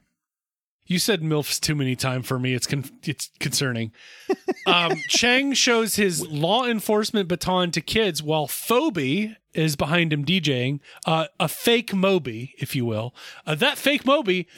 [0.87, 2.55] You said MILFs too many times for me.
[2.55, 3.93] It's con- it's concerning.
[4.66, 10.80] Um, Chang shows his law enforcement baton to kids while Phoebe is behind him DJing,
[11.07, 13.14] uh, a fake Moby, if you will.
[13.47, 14.49] Uh, that fake Moby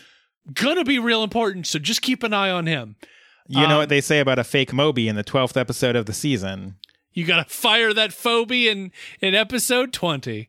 [0.54, 2.96] gonna be real important, so just keep an eye on him.
[3.48, 6.06] You know Um, what they say about a fake Moby in the 12th episode of
[6.06, 6.76] the season.
[7.12, 10.48] You gotta fire that Phoebe in in episode twenty.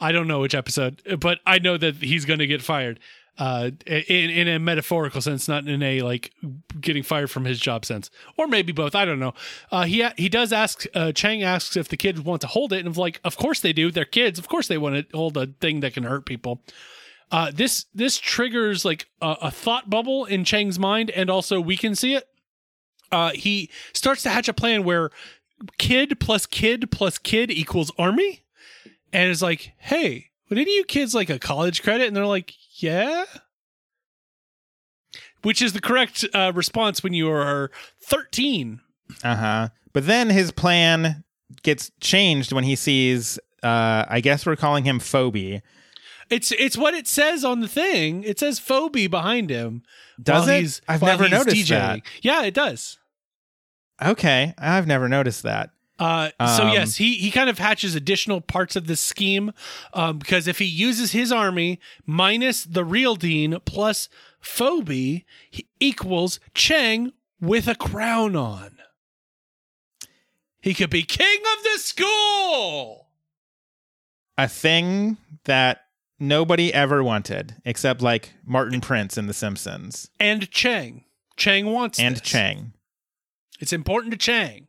[0.00, 3.00] I don't know which episode, but I know that he's gonna get fired.
[3.40, 6.30] Uh, in in a metaphorical sense, not in a like
[6.78, 8.94] getting fired from his job sense, or maybe both.
[8.94, 9.32] I don't know.
[9.72, 10.84] Uh, he he does ask.
[10.94, 13.72] Uh, Chang asks if the kids want to hold it, and like, of course they
[13.72, 13.90] do.
[13.90, 14.38] They're kids.
[14.38, 16.60] Of course they want to hold a thing that can hurt people.
[17.30, 21.78] Uh, this this triggers like a, a thought bubble in Chang's mind, and also we
[21.78, 22.28] can see it.
[23.10, 25.08] Uh, he starts to hatch a plan where
[25.78, 28.44] kid plus kid plus kid equals army,
[29.14, 32.06] and is like, hey, would any of you kids like a college credit?
[32.06, 32.52] And they're like,
[32.82, 33.24] yeah.
[35.42, 37.70] Which is the correct uh, response when you are
[38.04, 38.80] 13.
[39.24, 39.68] Uh huh.
[39.92, 41.24] But then his plan
[41.62, 43.38] gets changed when he sees.
[43.62, 45.62] Uh, I guess we're calling him Phoebe.
[46.28, 48.22] It's it's what it says on the thing.
[48.22, 49.82] It says Phoebe behind him.
[50.22, 50.58] Does it?
[50.60, 51.68] he's- I've never noticed DJing.
[51.70, 52.00] that.
[52.22, 52.98] Yeah, it does.
[54.02, 55.70] Okay, I've never noticed that.
[56.00, 59.52] Uh, so Um, yes, he he kind of hatches additional parts of this scheme
[59.92, 64.08] um, because if he uses his army minus the real dean plus
[64.40, 65.26] Phoebe
[65.78, 68.78] equals Chang with a crown on.
[70.62, 73.08] He could be king of the school.
[74.38, 75.84] A thing that
[76.18, 81.04] nobody ever wanted, except like Martin Prince in The Simpsons And Chang.
[81.36, 82.22] Chang wants and this.
[82.22, 82.72] Chang.
[83.58, 84.68] It's important to Chang.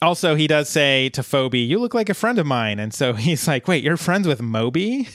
[0.00, 3.12] Also, he does say to Phoebe, "You look like a friend of mine," and so
[3.14, 5.08] he's like, "Wait, you're friends with Moby?"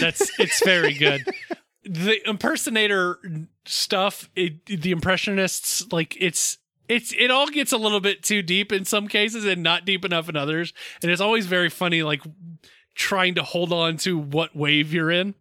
[0.00, 1.24] That's it's very good.
[1.84, 3.18] The impersonator
[3.64, 6.58] stuff, it, the impressionists, like it's
[6.88, 10.04] it's it all gets a little bit too deep in some cases and not deep
[10.04, 10.72] enough in others,
[11.02, 12.22] and it's always very funny, like
[12.94, 15.34] trying to hold on to what wave you're in.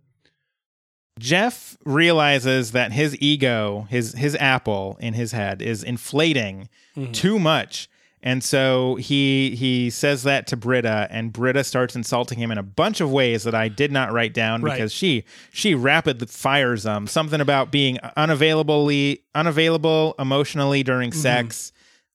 [1.20, 7.12] Jeff realizes that his ego, his his apple in his head is inflating Mm-hmm.
[7.12, 7.90] too much.
[8.24, 12.64] And so he he says that to Britta and Britta starts insulting him in a
[12.64, 14.74] bunch of ways that I did not write down Right.
[14.74, 17.06] because she she rapidly fires them.
[17.06, 21.72] Something about being unavailably unavailable emotionally during sex.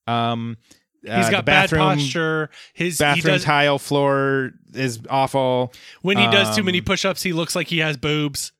[0.06, 0.56] Um
[1.04, 1.16] Mm-hmm.
[1.16, 2.48] He's uh, got the bad posture.
[2.74, 5.72] His Bathroom does, tile floor is awful.
[6.02, 8.51] when he does too um, many push-ups, he looks like he has boobs.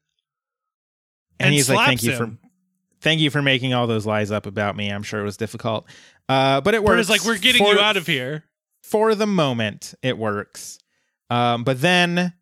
[1.43, 2.39] And, And he's like, "Thank you for him.
[3.01, 4.89] thank you for making all those lies up about me.
[4.91, 5.87] I'm sure it was difficult.
[6.29, 7.01] Uh, but it works.
[7.01, 8.45] it's like we're getting for- you out of here.
[8.83, 9.95] for the moment.
[10.03, 10.79] It works.
[11.31, 12.33] Um, but then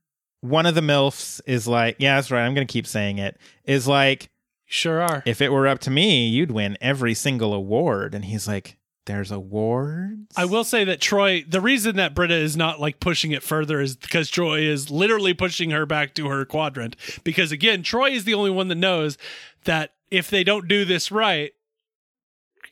[0.43, 2.45] one of the milfs is like, yeah, that's right.
[2.45, 3.39] I'm going to keep saying it.
[3.65, 4.31] Is like,
[4.67, 5.23] Sure are.
[5.27, 8.15] if it were up to me, you'd win every single award.
[8.15, 8.77] And he's like,
[9.11, 10.33] there's awards.
[10.37, 13.81] I will say that Troy, the reason that Britta is not like pushing it further
[13.81, 16.95] is because Troy is literally pushing her back to her quadrant.
[17.25, 19.19] Because again, Troy is the only one that knows
[19.65, 21.53] that if they don't do this right,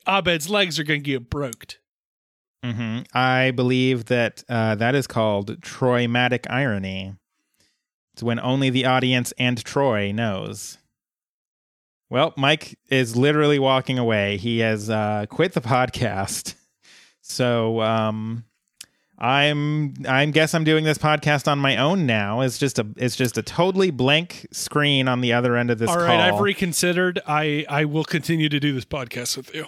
[0.07, 1.81] Abed's legs are going to get broked.
[2.65, 7.15] hmm I believe that uh, that is called Troymatic irony.
[8.13, 10.79] It's when only the audience and Troy knows.
[12.11, 14.39] Well, Mike is literally walking away.
[14.39, 16.55] He has uh, quit the podcast.
[17.31, 18.45] So um,
[19.19, 22.41] I'm I guess I'm doing this podcast on my own now.
[22.41, 25.91] It's just a it's just a totally blank screen on the other end of this
[25.91, 26.37] All right, call.
[26.37, 27.21] I've reconsidered.
[27.27, 29.67] I I will continue to do this podcast with you.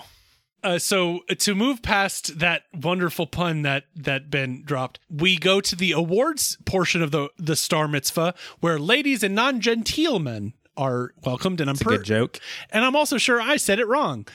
[0.63, 5.75] Uh, so to move past that wonderful pun that that Ben dropped, we go to
[5.75, 11.13] the awards portion of the the Star Mitzvah, where ladies and non genteel men are
[11.25, 12.39] welcomed, and I'm a per- good joke.
[12.71, 14.27] and I'm also sure I said it wrong.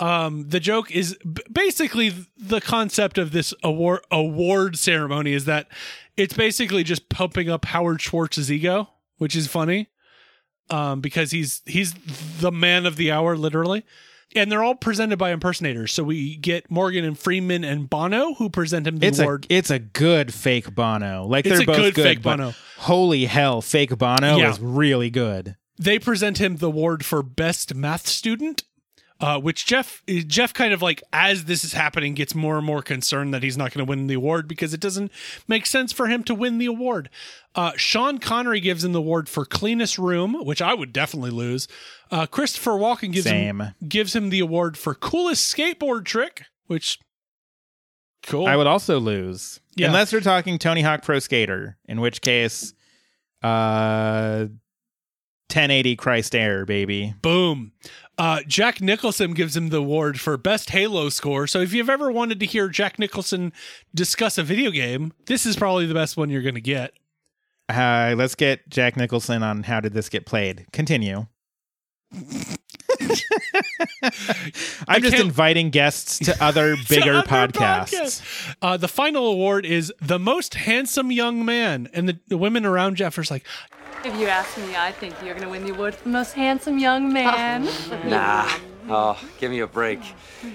[0.00, 5.68] Um, the joke is b- basically the concept of this award award ceremony is that
[6.16, 8.88] it's basically just pumping up Howard Schwartz's ego,
[9.18, 9.88] which is funny,
[10.70, 11.94] um, because he's he's
[12.40, 13.84] the man of the hour, literally.
[14.36, 15.92] And they're all presented by impersonators.
[15.92, 19.46] So we get Morgan and Freeman and Bono who present him the It's a award.
[19.48, 21.24] it's a good fake Bono.
[21.24, 22.52] Like It's they're a both good good, fake Bono.
[22.78, 24.50] Holy hell, fake Bono Yeah.
[24.50, 25.54] is really good.
[25.78, 28.64] They present him the award for best math student
[29.20, 32.82] uh, which jeff jeff kind of like as this is happening gets more and more
[32.82, 35.10] concerned that he's not going to win the award because it doesn't
[35.46, 37.08] make sense for him to win the award
[37.54, 41.68] uh, sean connery gives him the award for cleanest room which i would definitely lose
[42.10, 46.98] uh, christopher walken gives him gives him the award for coolest skateboard trick which
[48.26, 49.60] cool I would also lose.
[49.76, 49.88] Yeah.
[49.88, 52.72] Unless you're talking Tony Hawk Pro Skater, in which case
[53.42, 54.46] uh
[55.54, 57.14] 1080 Christ Air, baby.
[57.22, 57.72] Boom.
[58.18, 61.46] Uh, Jack Nicholson gives him the award for best Halo score.
[61.46, 63.52] So if you've ever wanted to hear Jack Nicholson
[63.94, 66.92] discuss a video game, this is probably the best one you're going to get.
[67.68, 70.66] Uh, let's get Jack Nicholson on how did this get played.
[70.72, 71.26] Continue.
[74.86, 77.90] I'm just inviting guests to other bigger Other podcasts.
[77.90, 78.54] podcasts.
[78.62, 82.96] Uh, the final award is the most handsome young man, and the, the women around
[82.96, 83.44] Jeff are like,
[84.04, 86.78] If you ask me, I think you're gonna win the award for the most handsome
[86.78, 87.68] young man.
[88.04, 88.50] Nah.
[88.86, 89.98] Oh, give me a break.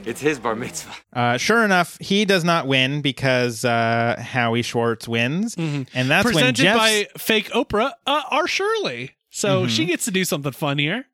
[0.05, 0.93] It's his bar mitzvah.
[1.11, 6.33] Uh, sure enough, he does not win because uh, Howie Schwartz wins, and that's when
[6.35, 8.45] presented Jeff's, by fake Oprah, uh, R.
[8.47, 9.15] Shirley.
[9.31, 9.67] So Mm-hmm.
[9.69, 11.05] she gets to do something fun here.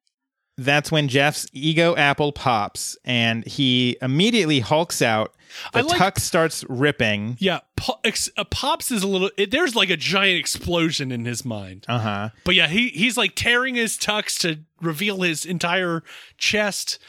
[0.57, 5.33] That's when Jeff's ego apple pops, and he immediately hulks out.
[5.73, 7.37] The like- tux starts ripping.
[7.39, 9.31] Yeah, po- ex- uh, pops is a little.
[9.37, 11.85] It, there's like a giant explosion in his mind.
[11.87, 12.29] Uh huh.
[12.43, 16.03] But yeah, he he's like tearing his tux to reveal his entire
[16.37, 16.99] chest.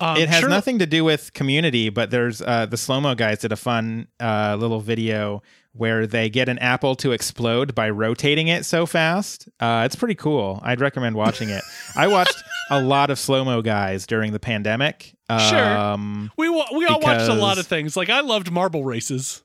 [0.00, 3.14] Um, it has sure- nothing to do with community, but there's uh, the slow mo
[3.14, 5.42] guys did a fun uh, little video
[5.78, 9.48] where they get an apple to explode by rotating it so fast.
[9.60, 10.60] Uh, it's pretty cool.
[10.62, 11.62] I'd recommend watching it.
[11.96, 12.36] I watched
[12.70, 15.14] a lot of slow mo guys during the pandemic.
[15.30, 15.58] Sure.
[15.78, 17.96] Um, We wa- we all watched a lot of things.
[17.96, 19.42] Like I loved marble races.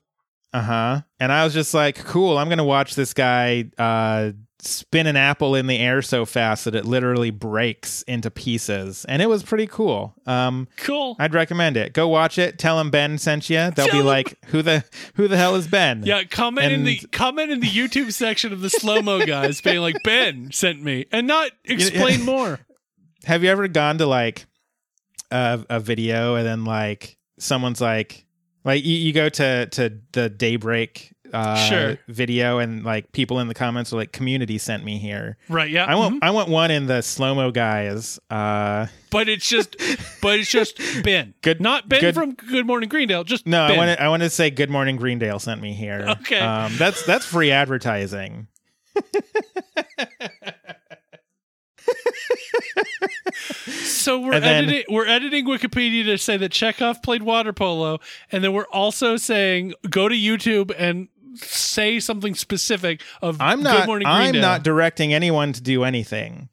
[0.52, 1.00] Uh huh.
[1.18, 2.38] And I was just like, cool.
[2.38, 4.32] I'm gonna watch this guy uh,
[4.64, 9.20] spin an apple in the air so fast that it literally breaks into pieces, and
[9.22, 10.14] it was pretty cool.
[10.26, 11.16] Um, Cool.
[11.18, 11.92] I'd recommend it.
[11.92, 12.58] Go watch it.
[12.58, 13.56] Tell them Ben sent you.
[13.70, 14.84] They'll Tell be like, who the
[15.14, 16.02] who the hell is Ben?
[16.04, 19.80] yeah, comment in the comment in the YouTube section of the slow mo guys, being
[19.80, 22.60] like Ben sent me, and not explain more.
[23.24, 24.46] Have you ever gone to like
[25.30, 28.23] a, a video and then like someone's like
[28.64, 31.98] like you, you go to to the daybreak uh Sure.
[32.06, 35.68] video and like people in the comments are like community sent me here Right?
[35.70, 35.84] Yeah.
[35.86, 36.18] I want mhm.
[36.22, 38.20] I want one in the slow mo guys.
[38.30, 39.76] Uh, But it's just,
[40.22, 41.34] but it's just Ben.
[41.42, 43.24] Good- Not Ben good- from Good Morning Greendale.
[43.24, 43.74] Just no, Ben.
[43.74, 46.04] I want to I want to say Good Morning Greendale sent me here.
[46.20, 46.38] Okay.
[46.38, 48.46] um, that's that's free advertising.
[53.66, 57.98] So we're And then- editing we're editing Wikipedia to say that Chekhov played water polo,
[58.30, 63.88] and then we're also saying go to YouTube and say something specific of I'm Good
[63.88, 66.48] not I'm not directing anyone to do anything.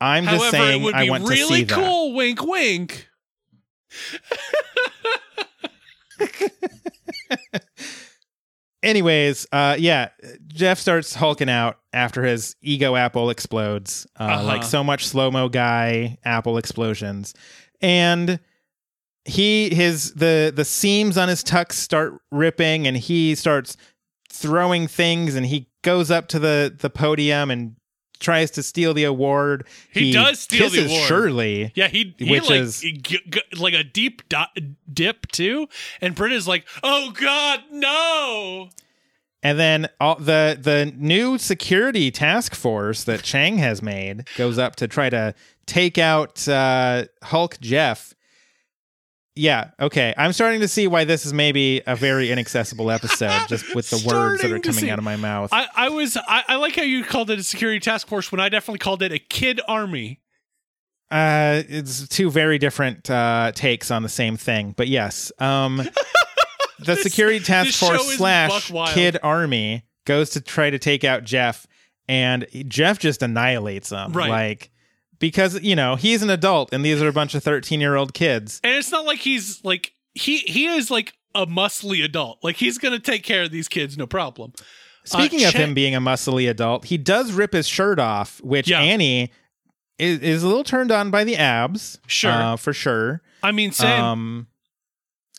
[0.00, 1.74] I'm just saying it would I be want to really see that.
[1.74, 2.12] cool.
[2.14, 3.08] Wink, wink.
[8.86, 10.08] Anyways, uh, yeah,
[10.46, 14.06] Jeff starts hulking out after his ego apple explodes.
[14.18, 14.44] Uh, Uh-huh.
[14.44, 17.34] Like so much slow mo guy apple explosions.
[17.82, 18.38] and
[19.28, 23.76] he his the the seams on his tux start ripping and he starts
[24.30, 27.74] throwing things and he goes up to the the podium and
[28.20, 29.66] tries to steal the award.
[29.92, 31.08] He does steal the award.
[31.08, 31.72] Shirley.
[31.74, 35.68] Yeah, he, he Which like is- g- g- like a deep do- dip too,
[36.00, 38.70] and Britta's like, "Oh God, no!"
[39.42, 44.74] And then all the the new security task force that Chang has made goes up
[44.76, 45.34] to try to
[45.66, 48.14] take out uh, Hulk Jeff.
[49.38, 50.14] Yeah, okay.
[50.16, 54.02] I'm starting to see why this is maybe a very inaccessible episode, just with the
[54.08, 54.90] words that are coming see.
[54.90, 55.50] out of my mouth.
[55.52, 58.40] I, I was I, I like how you called it a security task force when
[58.40, 60.20] I definitely called it a kid army.
[61.10, 65.30] Uh, it's two very different uh, takes on the same thing, but yes.
[65.38, 65.76] Um,
[66.78, 71.66] the This- security task force slash kid army goes to try to take out Jeff,
[72.08, 74.12] and Jeff just annihilates them.
[74.12, 74.30] Right.
[74.30, 74.70] Like
[75.18, 78.14] because you know he's an adult, and these are a bunch of thirteen year old
[78.14, 78.60] kids.
[78.64, 82.38] And it's not like he's like he he is like a muscly adult.
[82.42, 84.52] Like he's gonna take care of these kids, no problem.
[85.04, 88.68] Speaking Uh, of him being a muscly adult, he does rip his shirt off, which
[88.68, 88.80] Yeah.
[88.80, 89.30] Annie
[89.98, 91.98] is, is a little turned on by the abs.
[92.06, 92.30] Sure.
[92.32, 93.22] uh, for sure.
[93.42, 94.02] I mean, same.
[94.02, 94.46] Um,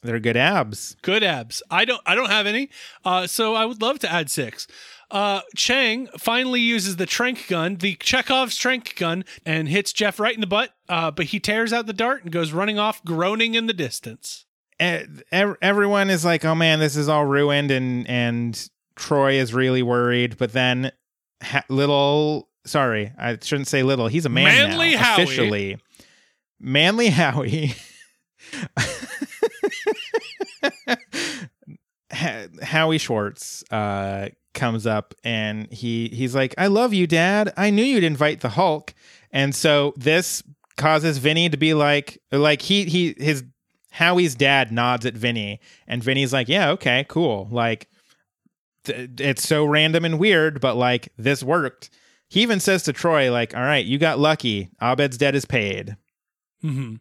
[0.04, 0.96] they're good abs.
[1.02, 1.62] good abs.
[1.70, 2.70] I don't I don't have any.
[3.04, 4.68] Uh, so I would love to add six.
[5.10, 10.36] Uh, Chang finally uses the trank gun, the Chekhov's trank gun, and hits Jeff right
[10.36, 10.72] in the butt.
[10.90, 14.46] Uh, but he tears out the dart and goes running off, groaning in the distance.
[14.80, 15.24] ev-
[15.62, 20.38] everyone is like, "Oh man, this is all ruined," and and Troy is really worried.
[20.38, 20.92] But then,
[21.42, 24.08] ha- little, sorry, I shouldn't say little.
[24.08, 25.24] He's a man Manly now, Howie.
[25.24, 25.78] officially.
[26.60, 27.76] Manly Howie.
[32.62, 37.54] Howie Schwartz uh, comes up and he he's like, "I love you, Dad.
[37.56, 38.94] I knew you'd invite the Hulk."
[39.32, 40.44] And so this
[40.76, 43.44] causes Vinny to be like, like he he his
[43.92, 47.48] Howie's dad nods at Vinny, and Vinny's like, "Yeah, okay, cool.
[47.50, 47.88] Like,
[48.84, 51.90] th- it's so random and weird, but like this worked."
[52.30, 54.70] He even says to Troy, "Like, all right, you got lucky.
[54.82, 55.96] Abed's debt is paid."
[56.62, 56.96] hmm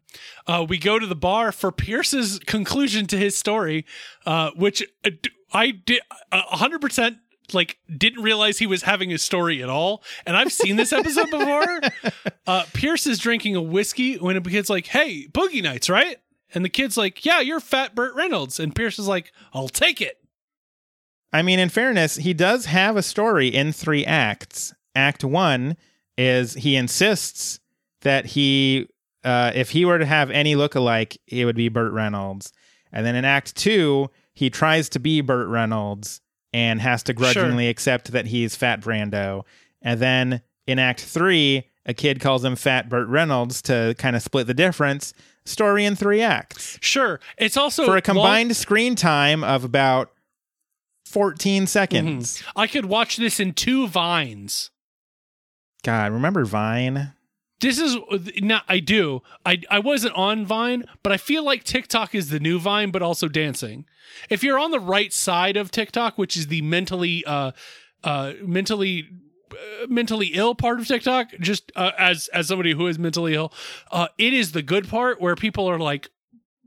[0.47, 3.85] Uh, we go to the bar for Pierce's conclusion to his story,
[4.27, 4.83] uh, which
[5.53, 6.01] I did
[6.33, 7.19] a hundred percent
[7.55, 10.03] like didn't realize he was having a story at all.
[10.27, 11.81] And I've seen this episode before.
[12.49, 16.17] Uh, Pierce is drinking a whiskey when the kid's like, "Hey, Boogie Nights, right?"
[16.55, 20.01] And the kid's like, "Yeah, you're Fat Burt Reynolds." And Pierce is like, "I'll take
[20.01, 20.19] it."
[21.33, 24.73] I mean, in fairness, he does have a story in three acts.
[24.95, 25.77] Act one
[26.17, 27.59] is he insists
[28.03, 28.89] that he,
[29.25, 32.53] uh, if he were to have any lookalike, it would be Burt Reynolds.
[32.93, 36.21] And then in Act two, he tries to be Burt Reynolds
[36.57, 39.45] and has to grudgingly accept that he's Fat Brando.
[39.83, 44.23] And then in Act three, a kid calls him Fat Burt Reynolds to kind of
[44.23, 45.13] split the difference.
[45.45, 47.21] Story in three acts Sure.
[47.37, 50.13] It's also for a long- combined screen time of about
[51.05, 51.67] 14 mm-hmm.
[51.67, 52.43] seconds.
[52.57, 54.71] I could watch this in two vines.
[55.85, 57.13] God, remember Vine?
[57.61, 57.97] This is
[58.39, 58.65] not.
[58.67, 59.23] I do.
[59.45, 63.03] I I wasn't on Vine, but I feel like TikTok is the new Vine, but
[63.03, 63.85] also dancing.
[64.31, 67.53] If you're on the right side of TikTok, which is the mentally, uh,
[68.05, 69.09] uh, mentally,
[69.53, 73.53] uh, mentally ill part of TikTok, just uh, as as somebody who is mentally ill,
[73.91, 76.11] uh, it is the good part where people are like.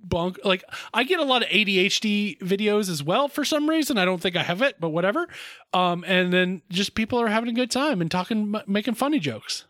[0.02, 0.64] Bunk like
[0.94, 3.98] I get a lot of ADHD videos as well for some reason.
[3.98, 5.28] I don't think I have it, but whatever.
[5.74, 9.20] Um, and then just people are having a good time and talking, m- making funny
[9.20, 9.66] jokes.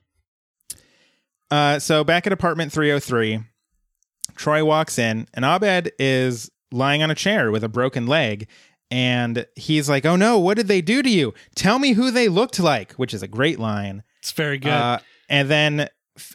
[1.49, 3.39] Uh, so back at apartment 303,
[4.35, 8.47] Troy walks in, and Abed is lying on a chair with a broken leg.
[8.91, 11.33] And he's like, Oh no, what did they do to you?
[11.55, 14.03] Tell me who they looked like, which is a great line.
[14.19, 14.71] It's very good.
[14.71, 14.99] Uh,
[15.29, 15.89] and then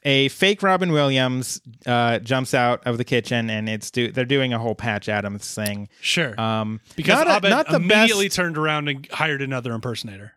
[0.04, 4.54] a fake Robin Williams uh, jumps out of the kitchen, and it's do- they're doing
[4.54, 5.88] a whole Patch Adams thing.
[6.00, 6.40] Sure.
[6.40, 10.32] Um, because not, a- not the immediately best, turned around and hired another impersonator.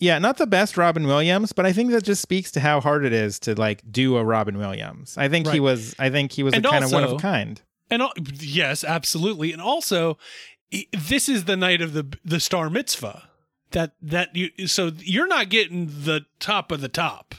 [0.00, 3.04] yeah, not the best Robin Williams, but I think that just speaks to how hard
[3.04, 5.16] it is to like do a Robin Williams.
[5.16, 7.16] I think he was, I think he was And a kind of one of a
[7.18, 7.60] kind.
[7.90, 8.02] And
[8.40, 9.52] yes, absolutely.
[9.52, 10.18] And also,
[10.92, 13.24] this is the night of the the star mitzvah.
[13.72, 17.34] That that you so you're not getting the top of the top.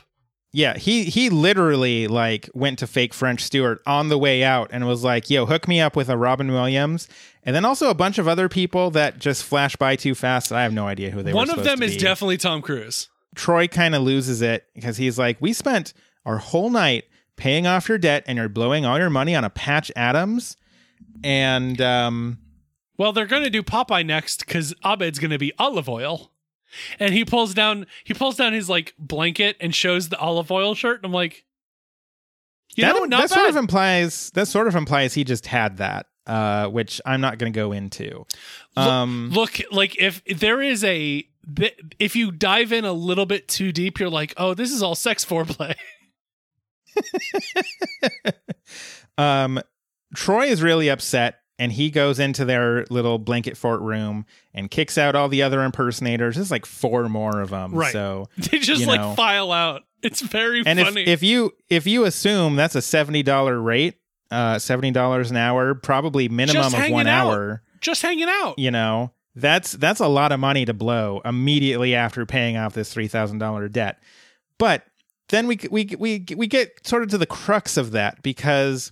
[0.52, 4.88] Yeah, he he literally like went to fake French Stewart on the way out and
[4.88, 7.08] was like, "Yo, hook me up with a Robin Williams,"
[7.44, 10.52] and then also a bunch of other people that just flash by too fast.
[10.52, 11.38] I have no idea who they were.
[11.38, 12.00] One of them is be.
[12.00, 13.10] definitely Tom Cruise.
[13.36, 15.94] Troy kind of loses it because he's like, "We spent
[16.26, 17.06] our whole night
[17.40, 20.58] paying off your debt, and you're blowing all your money on a Patch Adams."
[21.24, 22.38] And um,
[22.98, 26.32] Well, they're going to do Popeye next because Abed's going to be Olive Oyl,
[27.00, 30.76] and he pulls down he pulls down his like blanket and shows the Olive Oyl
[30.76, 30.98] shirt.
[30.98, 31.46] And I'm like,
[32.76, 36.08] You that know, that sort of implies that sort of implies he just had that,
[36.28, 38.26] uh, which I'm not going to go into.
[38.78, 41.26] Um, Look, like if there is a
[41.98, 44.96] if you dive in a little bit too deep, you're like, oh, this is all
[44.96, 45.76] sex foreplay.
[49.18, 49.60] um,
[50.16, 54.98] Troy is really upset, and he goes into their little blanket fort room and kicks
[54.98, 56.36] out all the other impersonators.
[56.36, 57.74] There's like four more of them.
[57.74, 57.92] Right.
[57.94, 59.14] So they just You like know.
[59.16, 59.84] file out.
[60.02, 61.04] It's very and if, funny.
[61.06, 63.96] if you if you assume that's a seventy dollar rate,
[64.32, 67.28] uh, seventy dollars an hour, probably minimum of one out.
[67.34, 67.62] hour.
[67.82, 68.58] just hanging out.
[68.58, 72.94] You know, that's that's a lot of money to blow immediately after paying off this
[72.94, 74.00] three thousand dollar debt.
[74.58, 74.86] But
[75.30, 78.92] then we we we we get sort of to the crux of that because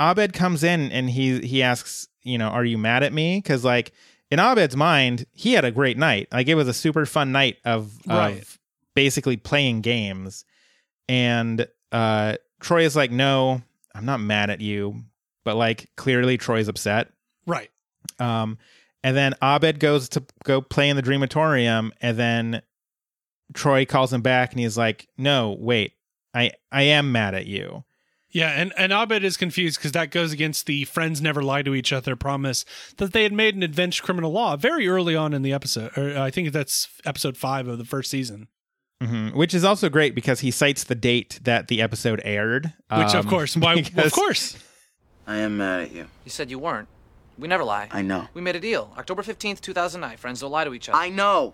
[0.00, 3.38] Abed comes in and he he asks, you know, are you mad at me?
[3.38, 3.92] Because like
[4.30, 6.28] in Abed's mind, he had a great night.
[6.32, 8.40] Like it was a super fun night of Right.
[8.42, 8.58] of
[8.94, 10.44] basically playing games.
[11.08, 13.60] And uh Troy is like, no,
[13.94, 15.02] I'm not mad at you.
[15.44, 17.08] But like clearly Troy's upset.
[17.46, 17.70] Right.
[18.18, 18.58] Um,
[19.04, 22.62] and then Abed goes to go play in the Dreamatorium, and then
[23.54, 25.92] Troy calls him back, and he's like, "No, wait,
[26.34, 27.84] I I am mad at you."
[28.30, 31.74] Yeah, and, and Abed is confused because that goes against the friends never lie to
[31.74, 32.64] each other promise
[32.96, 35.90] that they had made an Advanced Criminal Law very early on in the episode.
[35.98, 38.48] Or I think that's episode five of the first season.
[39.02, 42.72] hmm Which is also great because he cites the date that the episode aired.
[42.90, 43.74] Which, of um, course, why?
[43.82, 44.56] because- Of course.
[45.26, 46.06] I am mad at you.
[46.24, 46.88] You said you weren't.
[47.38, 47.88] We never lie.
[47.90, 48.28] I know.
[48.32, 48.92] We made a deal.
[48.96, 50.16] October 15th, 2009.
[50.16, 50.96] Friends don't lie to each other.
[50.98, 51.52] I know.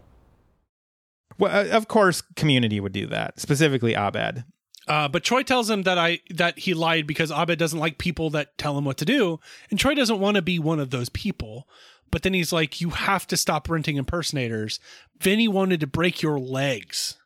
[1.38, 3.40] Well, uh, of course, Community would do that.
[3.40, 4.44] Specifically, Abed.
[4.88, 8.30] Uh, but Troy tells him that I that he lied because Abed doesn't like people
[8.30, 9.38] that tell him what to do,
[9.70, 11.68] and Troy doesn't want to be one of those people.
[12.10, 14.80] But then he's like, "You have to stop renting impersonators."
[15.20, 17.18] Vinny wanted to break your legs.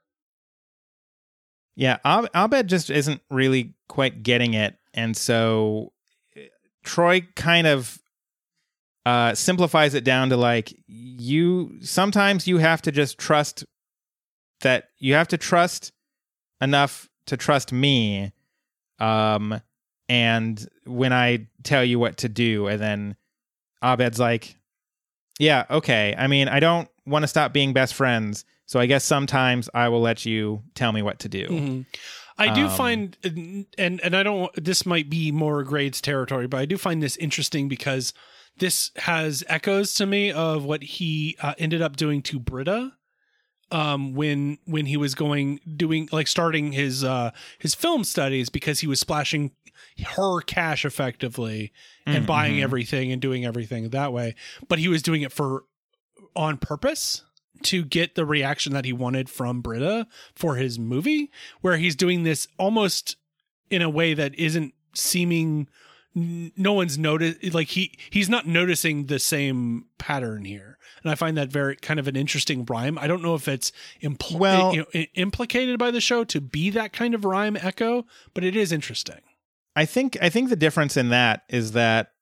[1.76, 5.92] Yeah, Ab- Abed just isn't really quite getting it, and so
[6.36, 6.40] uh,
[6.82, 7.98] Troy kind of
[9.06, 11.78] uh, simplifies it down to like you.
[11.80, 13.64] Sometimes you have to just trust
[14.62, 15.92] that you have to trust
[16.60, 18.32] enough to trust me,
[18.98, 19.60] um,
[20.08, 23.16] and when I tell you what to do, and then
[23.82, 24.56] Abed's like,
[25.38, 26.14] "Yeah, okay.
[26.16, 29.88] I mean, I don't want to stop being best friends." So I guess sometimes I
[29.88, 31.46] will let you tell me what to do.
[31.46, 31.86] Mhm.
[32.38, 33.66] I do Um, find, and
[34.02, 34.50] and I don't.
[34.56, 38.14] This might be more grades territory, but I do find this interesting because
[38.58, 42.92] this has echoes to me of what he uh, ended up doing to Britta.
[43.72, 48.80] Um, when when he was going doing like starting his uh his film studies because
[48.80, 49.52] he was splashing
[50.04, 51.72] her cash effectively
[52.06, 54.34] and Mm, buying everything and doing everything that way,
[54.68, 55.64] but he was doing it for
[56.36, 57.24] on purpose
[57.62, 61.30] to get the reaction that he wanted from Britta for his movie,
[61.60, 63.16] where he's doing this almost
[63.70, 65.68] in a way that isn't seeming
[66.14, 71.36] no one's noticed like he he's not noticing the same pattern here and i find
[71.36, 72.98] that very kind of an interesting rhyme.
[72.98, 73.72] I don't know if it's
[74.02, 78.06] impl- Well- you know, implicated by the show to be that kind of rhyme echo
[78.34, 79.20] but it is interesting.
[79.74, 82.12] I think I think the difference in that is that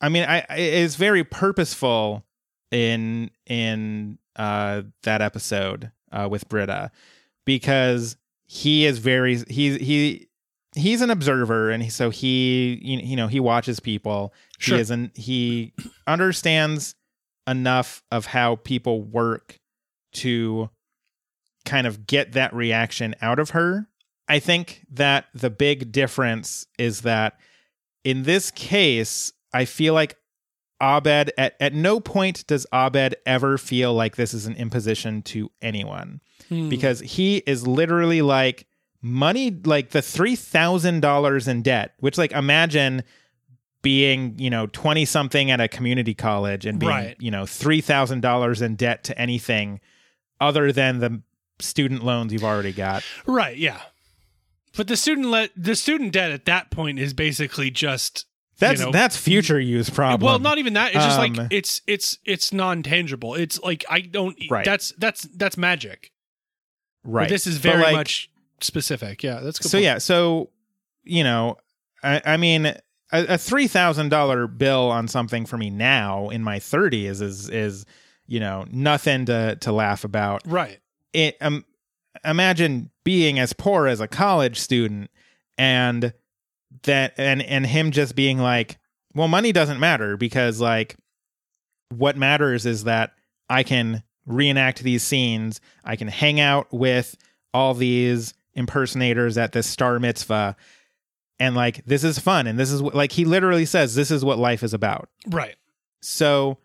[0.00, 2.24] I mean I I- it is very purposeful
[2.70, 6.90] in in uh that episode uh with Britta
[7.44, 8.16] because
[8.46, 10.28] he is very he he
[10.74, 14.32] he's an observer and so he you you know he watches people.
[14.58, 14.76] Sure.
[14.76, 15.72] he isn't he
[16.06, 16.94] understands
[17.46, 19.58] enough of how people work
[20.14, 20.70] to
[21.64, 23.86] kind of get that reaction out of her
[24.28, 27.38] I think that the big difference is that
[28.04, 30.16] in this case, I feel like
[30.80, 35.50] Abed at, at no point does Abed ever feel like this is an imposition to
[35.60, 36.68] anyone Hmm.
[36.68, 38.66] because he is literally like
[39.02, 43.02] money like the $3000 in debt which like imagine
[43.82, 47.16] being you know 20 something at a community college and being Right.
[47.18, 49.80] you know $3000 in debt to anything
[50.40, 51.20] other than the
[51.60, 53.80] student loans you've already got right yeah
[54.76, 58.26] but the student let the student debt at that point is basically just
[58.58, 60.24] That's you know, that's future use problem.
[60.24, 60.94] Well, not even that.
[60.94, 63.34] It's just Um, like it's it's it's non tangible.
[63.34, 64.36] It's like I don't.
[64.50, 64.64] Right.
[64.64, 66.10] That's that's that's magic.
[67.04, 67.28] But right.
[67.28, 68.30] this is very like, much
[68.60, 69.22] specific.
[69.22, 69.84] Yeah, that's So point.
[69.84, 70.50] yeah, so
[71.04, 71.56] you know,
[72.02, 72.72] I, I mean,
[73.12, 77.48] a, a three thousand dollar bill on something for me now in my thirties is
[77.48, 77.84] is
[78.26, 80.42] you know nothing to to laugh about.
[80.46, 80.78] Right.
[81.12, 81.64] It um,
[82.24, 85.10] imagine being as poor as a college student
[85.58, 86.12] and
[86.84, 88.78] that and and him just being like,
[89.14, 90.96] well, money doesn't matter because like
[91.90, 93.12] what matters is that
[93.48, 95.60] I can reenact these scenes.
[95.84, 97.16] I can hang out with
[97.52, 100.56] all these impersonators at this star mitzvah.
[101.42, 104.24] And like this is fun and this is what like he literally says this is
[104.24, 105.08] what life is about.
[105.26, 105.56] Right.
[106.00, 106.58] So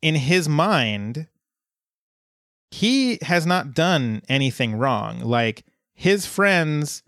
[0.00, 1.26] in his mind
[2.70, 5.18] he has not done anything wrong.
[5.18, 7.02] Like his friends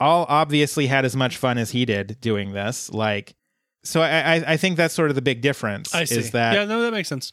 [0.00, 2.90] all obviously had as much fun as he did doing this.
[2.90, 3.36] Like
[3.84, 6.18] so I I, I think that's sort of the big difference I see.
[6.18, 7.32] is that yeah, no, that makes sense.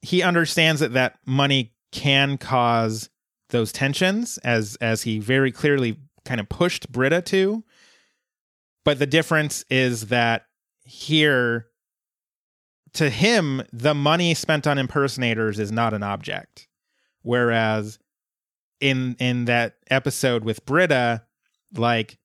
[0.00, 3.10] he understands that that money can cause
[3.50, 7.64] those tensions as as he very clearly kind of pushed Britta to
[8.84, 10.46] but the difference is that
[10.84, 11.66] here
[12.94, 16.68] to him the money spent on impersonators is not an object
[17.22, 17.98] whereas
[18.80, 21.22] in in that episode with Britta
[21.74, 22.18] like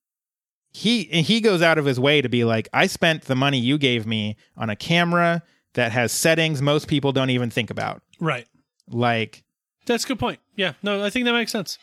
[0.71, 3.77] he he goes out of his way to be like I spent the money you
[3.77, 5.43] gave me on a camera
[5.75, 8.47] that has settings most people don't even think about Right.
[8.89, 9.43] like
[9.85, 10.39] That's a good point.
[10.55, 11.77] Yeah, no, I think that makes sense.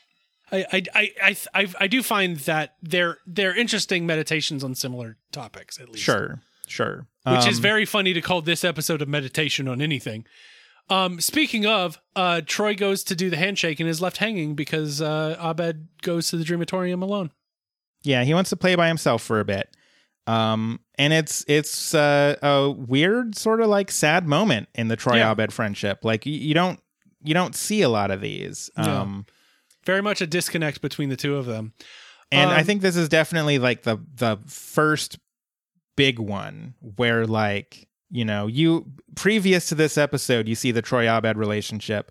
[0.55, 5.78] I I I I, I, do find that they're they're interesting meditations on similar topics
[5.81, 6.05] at least.
[6.05, 10.24] sure sure Which is Um, very funny to call this episode of meditation on anything.
[10.90, 15.01] Um, speaking of, uh, Troy goes to do the handshake and is left hanging because
[15.01, 17.31] uh, Abed goes to the Dreamatorium alone.
[18.02, 19.74] Yeah, he wants to play by himself for a bit.
[20.26, 25.16] Um, and it's it's uh, a weird sort of like sad moment in the Troy
[25.16, 25.32] Yeah.
[25.32, 26.05] Abed friendship.
[26.05, 26.81] Like you, you don't
[27.22, 28.70] you don't see a lot of these.
[28.76, 29.26] Um,
[29.86, 31.73] Very much a disconnect between the two of them.
[32.32, 35.19] and I Um, think this is definitely like the the first
[35.97, 41.09] big one where like you know you previous to this episode you see the Troy
[41.09, 42.11] Abed relationship,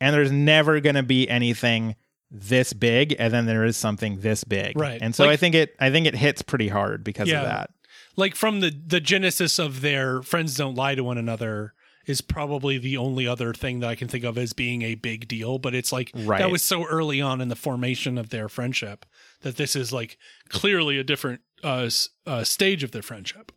[0.00, 1.96] and there's never going to be anything
[2.30, 5.00] this big and then there is something this big Right.
[5.00, 7.38] and so Like- i think it i think it hits pretty hard because Yeah.
[7.42, 7.70] of that
[8.16, 11.72] Like from the the genesis of their friends don't lie to one another
[12.06, 15.26] is probably the only other thing that I can think of as being a big
[15.28, 15.58] deal.
[15.58, 16.38] But it's like Right.
[16.38, 19.04] that was so early on in the formation of their friendship
[19.42, 20.16] that this is like
[20.48, 21.88] clearly a different uh,
[22.26, 23.50] uh stage of their friendship.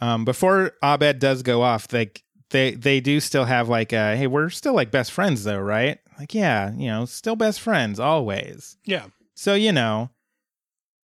[0.00, 4.26] um before abed does go off like they they do still have like uh hey
[4.26, 8.76] we're still like best friends though right like yeah you know still best friends always
[8.84, 9.06] Yeah.
[9.34, 10.10] so you know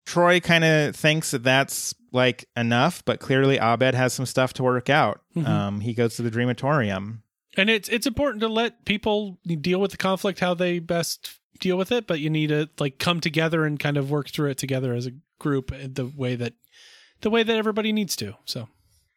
[0.07, 4.63] troy kind of thinks that that's like enough but clearly abed has some stuff to
[4.63, 5.47] work out Mhm.
[5.47, 7.19] um he goes to the dreamatorium
[7.57, 11.31] And it's it's important to let people deal with the conflict how they best
[11.61, 14.51] deal with it, but you need to like come together and kind of work through
[14.51, 16.53] it together as a group the way that
[17.21, 18.35] the way that everybody needs to.
[18.45, 18.69] So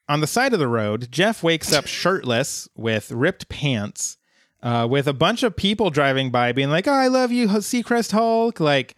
[0.10, 4.18] on the side of the road, Jeff wakes up shirtless with ripped pants,
[4.64, 8.12] uh, with a bunch of people driving by being like, Oh, I love you, Seacrest
[8.12, 8.60] Hulk.
[8.60, 8.96] Like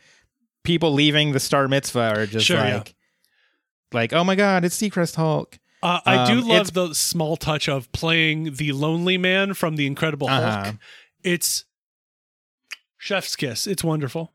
[0.64, 2.94] people leaving the Star Mitzvah are just Sure, like, yeah.
[3.94, 5.60] Like, Oh my God, it's Seacrest Hulk.
[5.82, 9.76] Uh, I do Um, love it's- the small touch of playing the lonely man from
[9.76, 10.64] the Incredible Uh-huh.
[10.64, 10.76] Hulk.
[11.24, 11.66] It's
[12.98, 13.68] chef's kiss.
[13.68, 14.34] It's wonderful.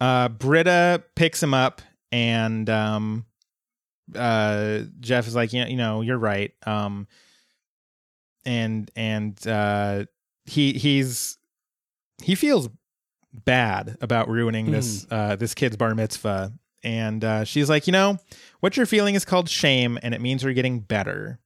[0.00, 1.80] Uh, Britta picks him up
[2.12, 3.24] and, um,
[4.14, 6.52] uh, Jeff is like, you know, you know, you're right.
[6.66, 7.06] Um,
[8.44, 10.04] and, and, uh,
[10.44, 11.38] he, he's,
[12.22, 12.68] he feels
[13.32, 16.52] bad about ruining this, uh, this kid's bar mitzvah.
[16.84, 18.18] And, uh, she's like, you know,
[18.60, 21.38] what you're feeling is called shame and it means you're getting better.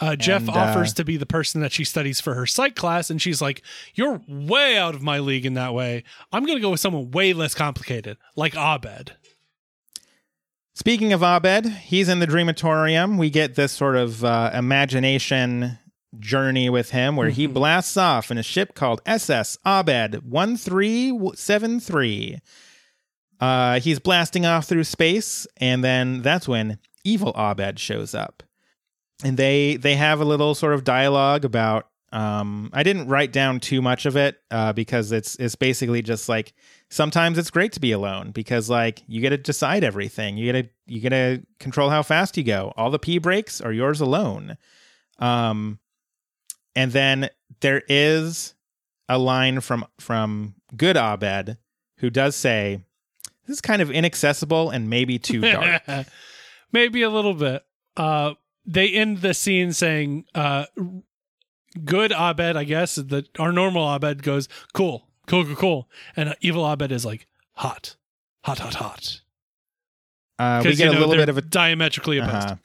[0.00, 2.74] Uh, Jeff And, uh, offers to be the person that she studies for her psych
[2.74, 3.62] class, and she's like,
[3.94, 6.02] "You're way out of my league in that way.
[6.32, 9.12] I'm gonna go with someone way less complicated, like Abed."
[10.74, 13.16] Speaking of Abed, he's in the Dreamatorium.
[13.16, 15.78] We get this sort of uh, imagination
[16.18, 22.38] journey with him where he blasts off in a ship called SS Abed 1373.
[23.42, 28.44] Uh, he's blasting off through space, and then that's when evil Abed shows up.
[29.24, 33.58] And they they have a little sort of dialogue about um, I didn't write down
[33.58, 36.52] too much of it uh, because it's it's basically just like
[36.88, 40.36] sometimes it's great to be alone because like you get to decide everything.
[40.36, 42.72] You get to you get to control how fast you go.
[42.76, 44.56] All the pee breaks are yours alone.
[45.18, 45.80] Um,
[46.76, 47.28] and then
[47.60, 48.54] there is
[49.08, 51.58] a line from from Good Abed
[51.98, 52.84] who does say,
[53.46, 56.06] "This is kind of inaccessible and maybe too dark."
[56.72, 57.64] Maybe a little bit.
[57.96, 60.66] Uh, they end the scene saying, uh,
[61.84, 66.34] "Good Abed, I guess." The our normal Abed goes, "Cool, cool, cool, cool," and uh,
[66.40, 67.96] evil Abed is like, "Hot,
[68.44, 69.20] hot, hot, hot."
[70.38, 72.34] Uh, we get you a little bit of a diametrically opposed.
[72.34, 72.56] Uh-huh.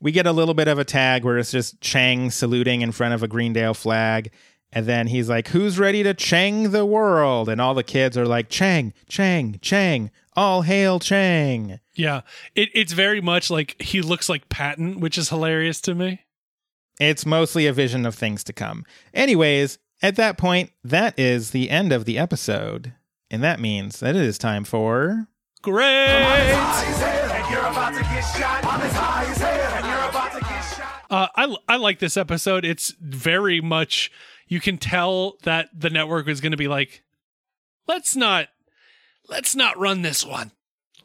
[0.00, 3.12] We get a little bit of a tag where it's just Chang saluting in front
[3.12, 4.30] of a Greendale flag.
[4.72, 7.48] And then he's like, Who's ready to Chang the world?
[7.48, 11.80] And all the kids are like, Chang, Chang, Chang, all hail Chang.
[11.94, 12.22] Yeah,
[12.54, 16.22] it, it's very much like he looks like Patton, which is hilarious to me.
[17.00, 18.84] It's mostly a vision of things to come.
[19.14, 22.92] Anyways, at that point, that is the end of the episode.
[23.30, 25.28] And that means that it is time for
[25.62, 26.54] Great.
[31.10, 32.64] Uh, I I like this episode.
[32.64, 34.10] It's very much
[34.50, 37.02] you can tell that the network is going to be like,
[37.88, 38.48] let's not
[39.28, 40.52] let's not run this one.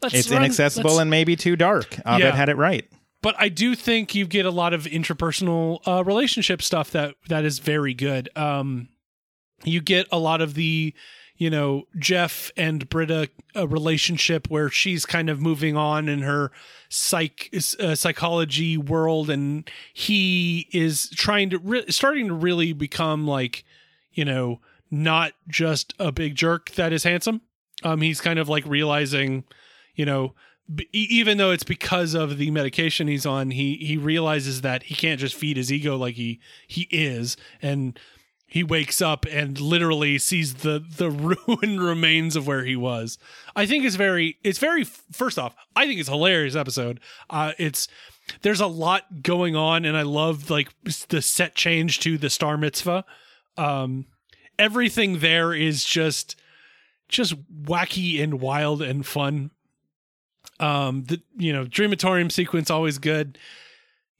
[0.01, 1.97] Let's It's run- inaccessible and maybe too dark.
[2.05, 2.35] Abed Yeah.
[2.35, 2.85] had it right.
[3.21, 7.45] but I do think you get a lot of interpersonal uh, relationship stuff that that
[7.45, 8.29] is very good.
[8.35, 8.89] Um,
[9.63, 10.93] you get a lot of the,
[11.37, 16.51] you know, Jeff and Britta uh, relationship where she's kind of moving on in her
[16.89, 23.65] psych uh, psychology world, and he is trying to re- starting to really become like,
[24.13, 27.41] you know, not just a big jerk that is handsome.
[27.83, 29.43] Um, he's kind of like realizing,
[29.93, 30.33] you know,
[30.73, 34.95] b- even though it's because of the medication he's on, he he realizes that he
[34.95, 37.99] can't just feed his ego like he he is, and
[38.47, 41.09] he wakes up and literally sees the the
[41.47, 43.17] ruined remains of where he was.
[43.55, 46.99] I think it's very it's very first off, I think it's hilarious episode.
[47.29, 47.87] Uh, it's
[48.41, 50.69] there's a lot going on, and I love like
[51.09, 53.05] the set change to the Star Mitzvah.
[53.57, 54.05] Um,
[54.57, 56.35] everything there is just
[57.07, 59.51] just wacky and wild and fun.
[60.59, 63.37] Um, the you know Dreamatorium sequence always good.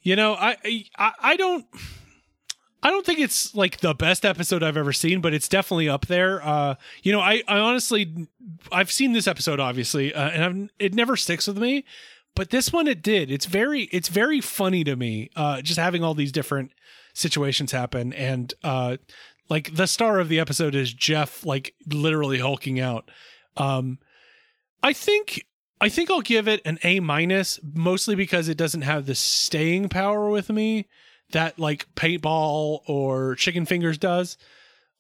[0.02, 1.66] You know, I I I don't.
[2.86, 6.06] I don't think it's like the best episode I've ever seen, but it's definitely up
[6.06, 6.40] there.
[6.46, 8.28] Uh, you know, I, I honestly,
[8.72, 11.84] I've seen this episode obviously, uh, and I've, it never sticks with me,
[12.36, 13.32] but this one it did.
[13.32, 15.32] It's very, it's very funny to me.
[15.36, 16.74] Uh, just having all these different
[17.16, 18.98] situations happen, and uh,
[19.50, 23.10] like the star of the episode is Jeff, like literally hulking out.
[23.58, 23.98] Um,
[24.84, 25.44] I think
[25.82, 29.90] I think I'll give it an A minus, mostly because it doesn't have the staying
[29.90, 30.86] power with me
[31.32, 34.38] that like paintball or chicken fingers does.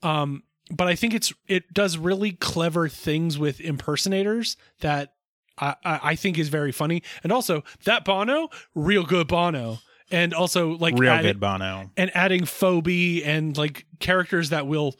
[0.04, 5.14] Um, but I think it's it does really clever things with impersonators that
[5.58, 7.02] I, I, think is very funny.
[7.24, 9.80] And also that Bono, real good Bono.
[10.12, 11.90] And also like Real adding- good Bono.
[11.98, 14.96] and adding Phoebe and like characters that will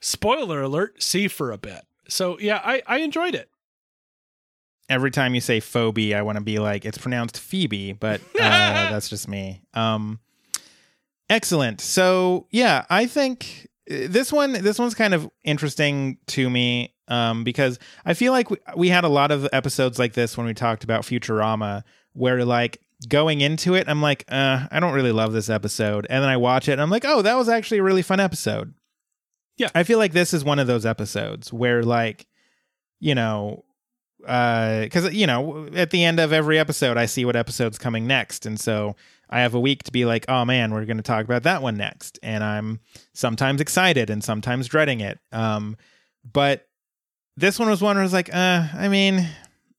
[0.00, 1.82] spoiler alert see for a bit.
[2.08, 3.48] So yeah, I, I enjoyed it.
[4.88, 8.90] Every time you say Phoebe, I want to be like, it's pronounced Phoebe, but uh,
[8.90, 9.62] that's just me.
[9.74, 10.20] Um,
[11.30, 11.80] excellent.
[11.80, 17.44] So yeah, I think uh, this one this one's kind of interesting to me um,
[17.44, 20.54] because I feel like we, we had a lot of episodes like this when we
[20.54, 21.82] talked about Futurama,
[22.12, 26.22] where like going into it, I'm like, uh, I don't really love this episode, and
[26.22, 28.74] then I watch it, and I'm like, oh, that was actually a really fun episode.
[29.56, 29.70] Yeah.
[29.74, 32.26] I feel like this is one of those episodes where like,
[33.00, 33.64] you know,
[34.26, 38.04] uh because you know at the end of every episode i see what episode's coming
[38.04, 38.96] next and so
[39.30, 41.62] i have a week to be like oh man we're going to talk about that
[41.62, 42.18] one next.
[42.22, 42.80] And i'm
[43.14, 45.18] sometimes excited and sometimes dreading it.
[45.32, 45.76] Um
[46.30, 46.66] but
[47.36, 49.26] this one was one where i was like uh i mean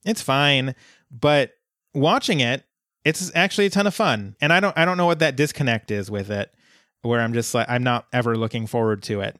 [0.06, 0.76] it's fine.
[1.12, 1.52] But
[1.94, 2.64] watching it
[3.06, 4.36] it's actually a ton of fun.
[4.42, 6.54] And i don't i don't know what that disconnect is with it
[7.02, 9.40] where i'm just like i'm not ever looking forward to it.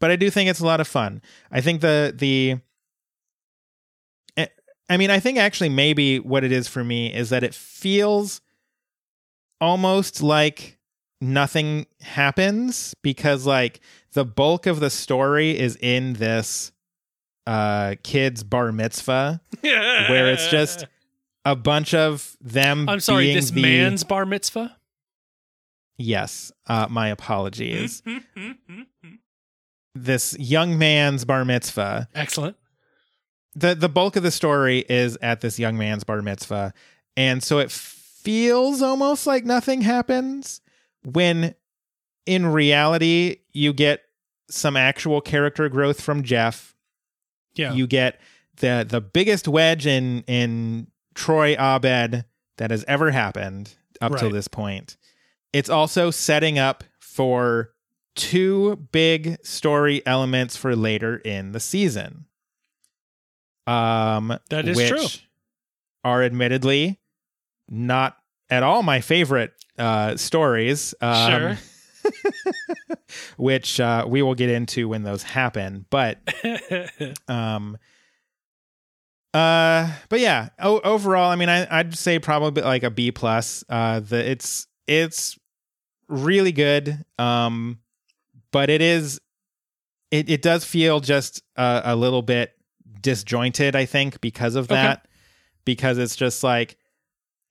[0.00, 1.22] But i do think it's a lot of fun.
[1.50, 2.60] I think the the
[4.92, 8.42] I mean, I think actually maybe what it is for me is that it feels
[9.62, 10.76] almost like
[11.20, 13.80] nothing happens because like
[14.12, 16.72] the bulk of the story is in this
[17.46, 20.84] uh kid's bar mitzvah where it's just
[21.44, 24.76] a bunch of them I'm sorry, being this the- man's bar mitzvah.
[25.96, 28.02] yes uh my apologies
[29.94, 32.56] this young man's bar mitzvah Excellent.
[33.54, 36.72] the the bulk of the story is at this young man's bar mitzvah
[37.16, 37.70] and so it
[38.22, 40.60] feels almost like nothing happens
[41.04, 41.54] when
[42.26, 44.02] in reality you get
[44.48, 46.74] some actual character growth from Jeff
[47.54, 47.72] Yeah.
[47.72, 48.20] you get
[48.56, 52.24] the the biggest wedge in in Troy Abed
[52.58, 54.96] that has ever happened up till this point
[55.52, 57.70] it's also setting up for
[58.14, 62.26] two big story elements for later in the season
[63.66, 65.06] um That is true.
[66.04, 66.98] are admittedly
[67.74, 68.16] not
[68.50, 71.58] at all my favorite uh stories um, Sure.
[73.38, 76.18] which uh we will get into when those happen but
[77.28, 77.78] um
[79.34, 83.64] uh but yeah o- overall i mean I, i'd say probably like a b plus
[83.68, 85.38] uh the it's it's
[86.08, 87.78] really good um
[88.50, 89.20] but it is
[90.10, 92.52] it, it does feel just a, a little bit
[93.00, 94.74] disjointed i think because of Okay.
[94.74, 95.08] that
[95.64, 96.76] because it's just like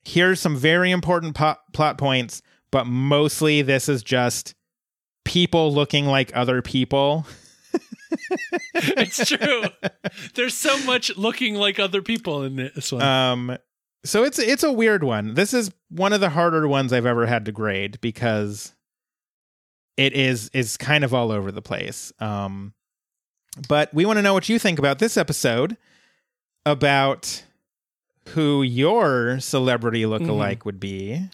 [0.04, 2.42] here's some very important po- plot points
[2.72, 4.56] but mostly this is just
[5.26, 7.26] people looking like other people
[8.74, 9.64] it's true.
[10.36, 13.02] There's so much looking like other people in this one.
[13.02, 13.58] Um,
[14.04, 15.36] so it's it's a weird one.
[15.36, 18.74] This is one of the harder ones I've ever had to grade because
[19.98, 22.12] it is is kind of all over the place.
[22.20, 22.74] Um,
[23.68, 25.78] but we want to know what you think about this episode
[26.66, 27.44] about
[28.30, 31.28] who your celebrity lookalike would be.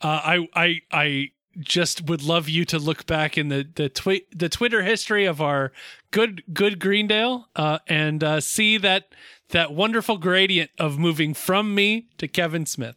[0.00, 4.22] Uh, I I I just would love you to look back in the the twi-
[4.34, 5.72] the Twitter history of our
[6.10, 9.08] good good Greendale uh, and uh, see that
[9.50, 12.96] that wonderful gradient of moving from me to Kevin Smith.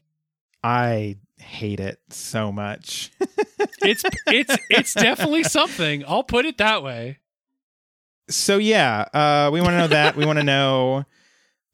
[0.63, 3.11] I hate it so much.
[3.81, 6.03] It's it's it's definitely something.
[6.05, 7.19] I'll put it that way.
[8.29, 10.15] so yeah, uh, we want to know that.
[10.17, 11.05] we want to know,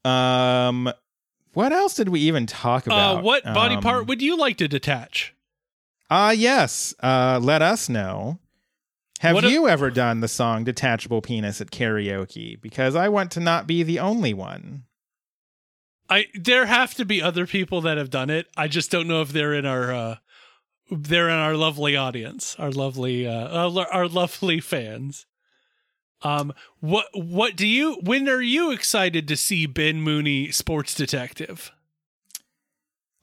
[0.04, 0.92] um,
[1.56, 3.18] what else did we even talk about?
[3.18, 5.34] Uh, what body Um, part would you like to detach?
[6.10, 6.94] Ah, yes.
[7.02, 8.38] Uh, let us know.
[9.20, 12.60] Have What a- you ever done the song "Detachable Penis" at karaoke?
[12.60, 14.84] Because I want to not be the only one.
[16.10, 18.46] I there have to be other people that have done it.
[18.56, 20.16] I just don't know if they're in our uh
[20.90, 25.24] they're in our lovely audience, our lovely uh our lovely fans.
[26.22, 31.72] Um what what do you when are you excited to see Ben Mooney sports detective?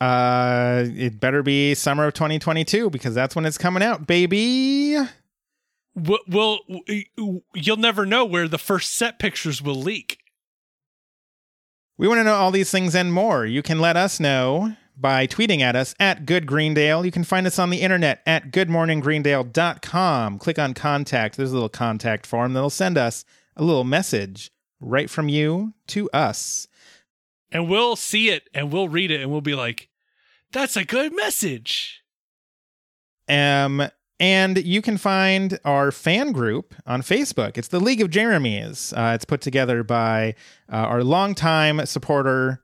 [0.01, 4.97] Uh, it better be summer of 2022 because that's when it's coming out, baby.
[5.95, 6.59] Will
[7.53, 10.19] you'll never know where the first set pictures will leak.
[11.97, 13.45] We want to know all these things and more.
[13.45, 17.05] You can let us know by tweeting at us at Good Greendale.
[17.05, 20.39] You can find us on the internet at goodmorninggreendale.com.
[20.39, 21.37] Click on contact.
[21.37, 23.25] There's a little contact form that'll send us
[23.55, 26.67] a little message right from you to us.
[27.51, 29.89] And we'll see it and we'll read it and we'll be like,
[30.51, 32.03] that's a good message.
[33.27, 33.87] Um,
[34.19, 37.57] and you can find our fan group on Facebook.
[37.57, 38.93] It's the League of Jeremys.
[38.93, 40.35] Uh, it's put together by
[40.71, 42.62] uh, our longtime supporter,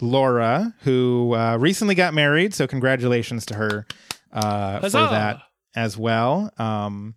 [0.00, 2.54] Laura, who uh, recently got married.
[2.54, 3.86] So, congratulations to her
[4.32, 5.38] uh, for that
[5.74, 6.52] as well.
[6.58, 7.14] Um,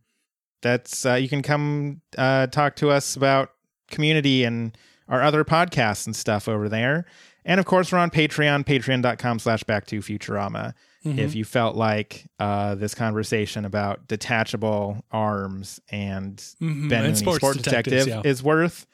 [0.61, 3.51] that's uh, you can come uh, talk to us about
[3.89, 4.77] community and
[5.07, 7.05] our other podcasts and stuff over there.
[7.43, 10.73] And of course, we're on Patreon, patreon.com slash back to Futurama.
[11.03, 11.17] Mm-hmm.
[11.17, 17.37] If you felt like uh, this conversation about detachable arms and Mhm, Ben and sports
[17.37, 18.21] Sport Detective yeah.
[18.23, 18.85] is worth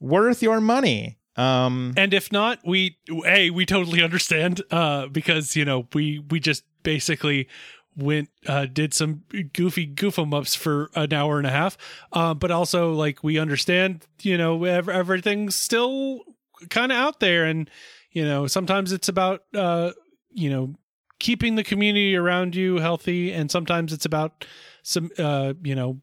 [0.00, 1.18] worth your money.
[1.36, 2.96] Um, And if not, we
[3.26, 7.48] a we totally understand uh because you know we we just basically
[7.96, 11.76] went uh did some goofy goof 'em ups for an hour and a half.
[12.12, 16.20] Uh, but also like we understand you know ev- everything's still
[16.68, 17.44] kind of out there.
[17.44, 17.70] And
[18.12, 19.92] you know sometimes it's about uh
[20.32, 20.74] you know
[21.20, 23.32] keeping the community around you healthy.
[23.32, 24.44] And sometimes it's about
[24.82, 26.00] some uh you know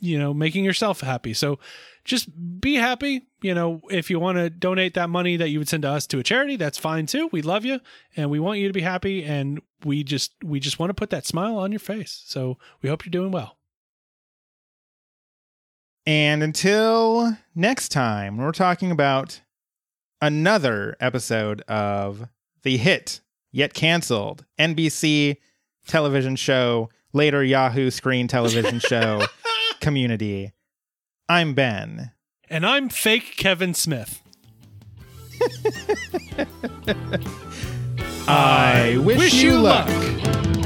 [0.00, 1.32] you know making yourself happy.
[1.32, 1.58] So
[2.04, 2.28] just
[2.60, 5.82] be happy you know if you want to donate that money that you would send
[5.82, 7.80] to us to a charity that's fine too we love you
[8.16, 11.10] and we want you to be happy and we just we just want to put
[11.10, 13.58] that smile on your face so we hope you're doing well
[16.08, 19.42] and until next time, we're talking about
[20.22, 22.28] another episode of
[22.62, 23.20] the hit
[23.52, 25.36] yet canceled NBC
[25.86, 29.26] television show, later Yahoo screen television show,
[29.80, 30.52] Community.
[31.28, 32.12] I'm Ben.
[32.50, 34.22] And i'm fake kevin smith
[38.30, 39.88] I wish, you luck.
[39.88, 40.57] luck.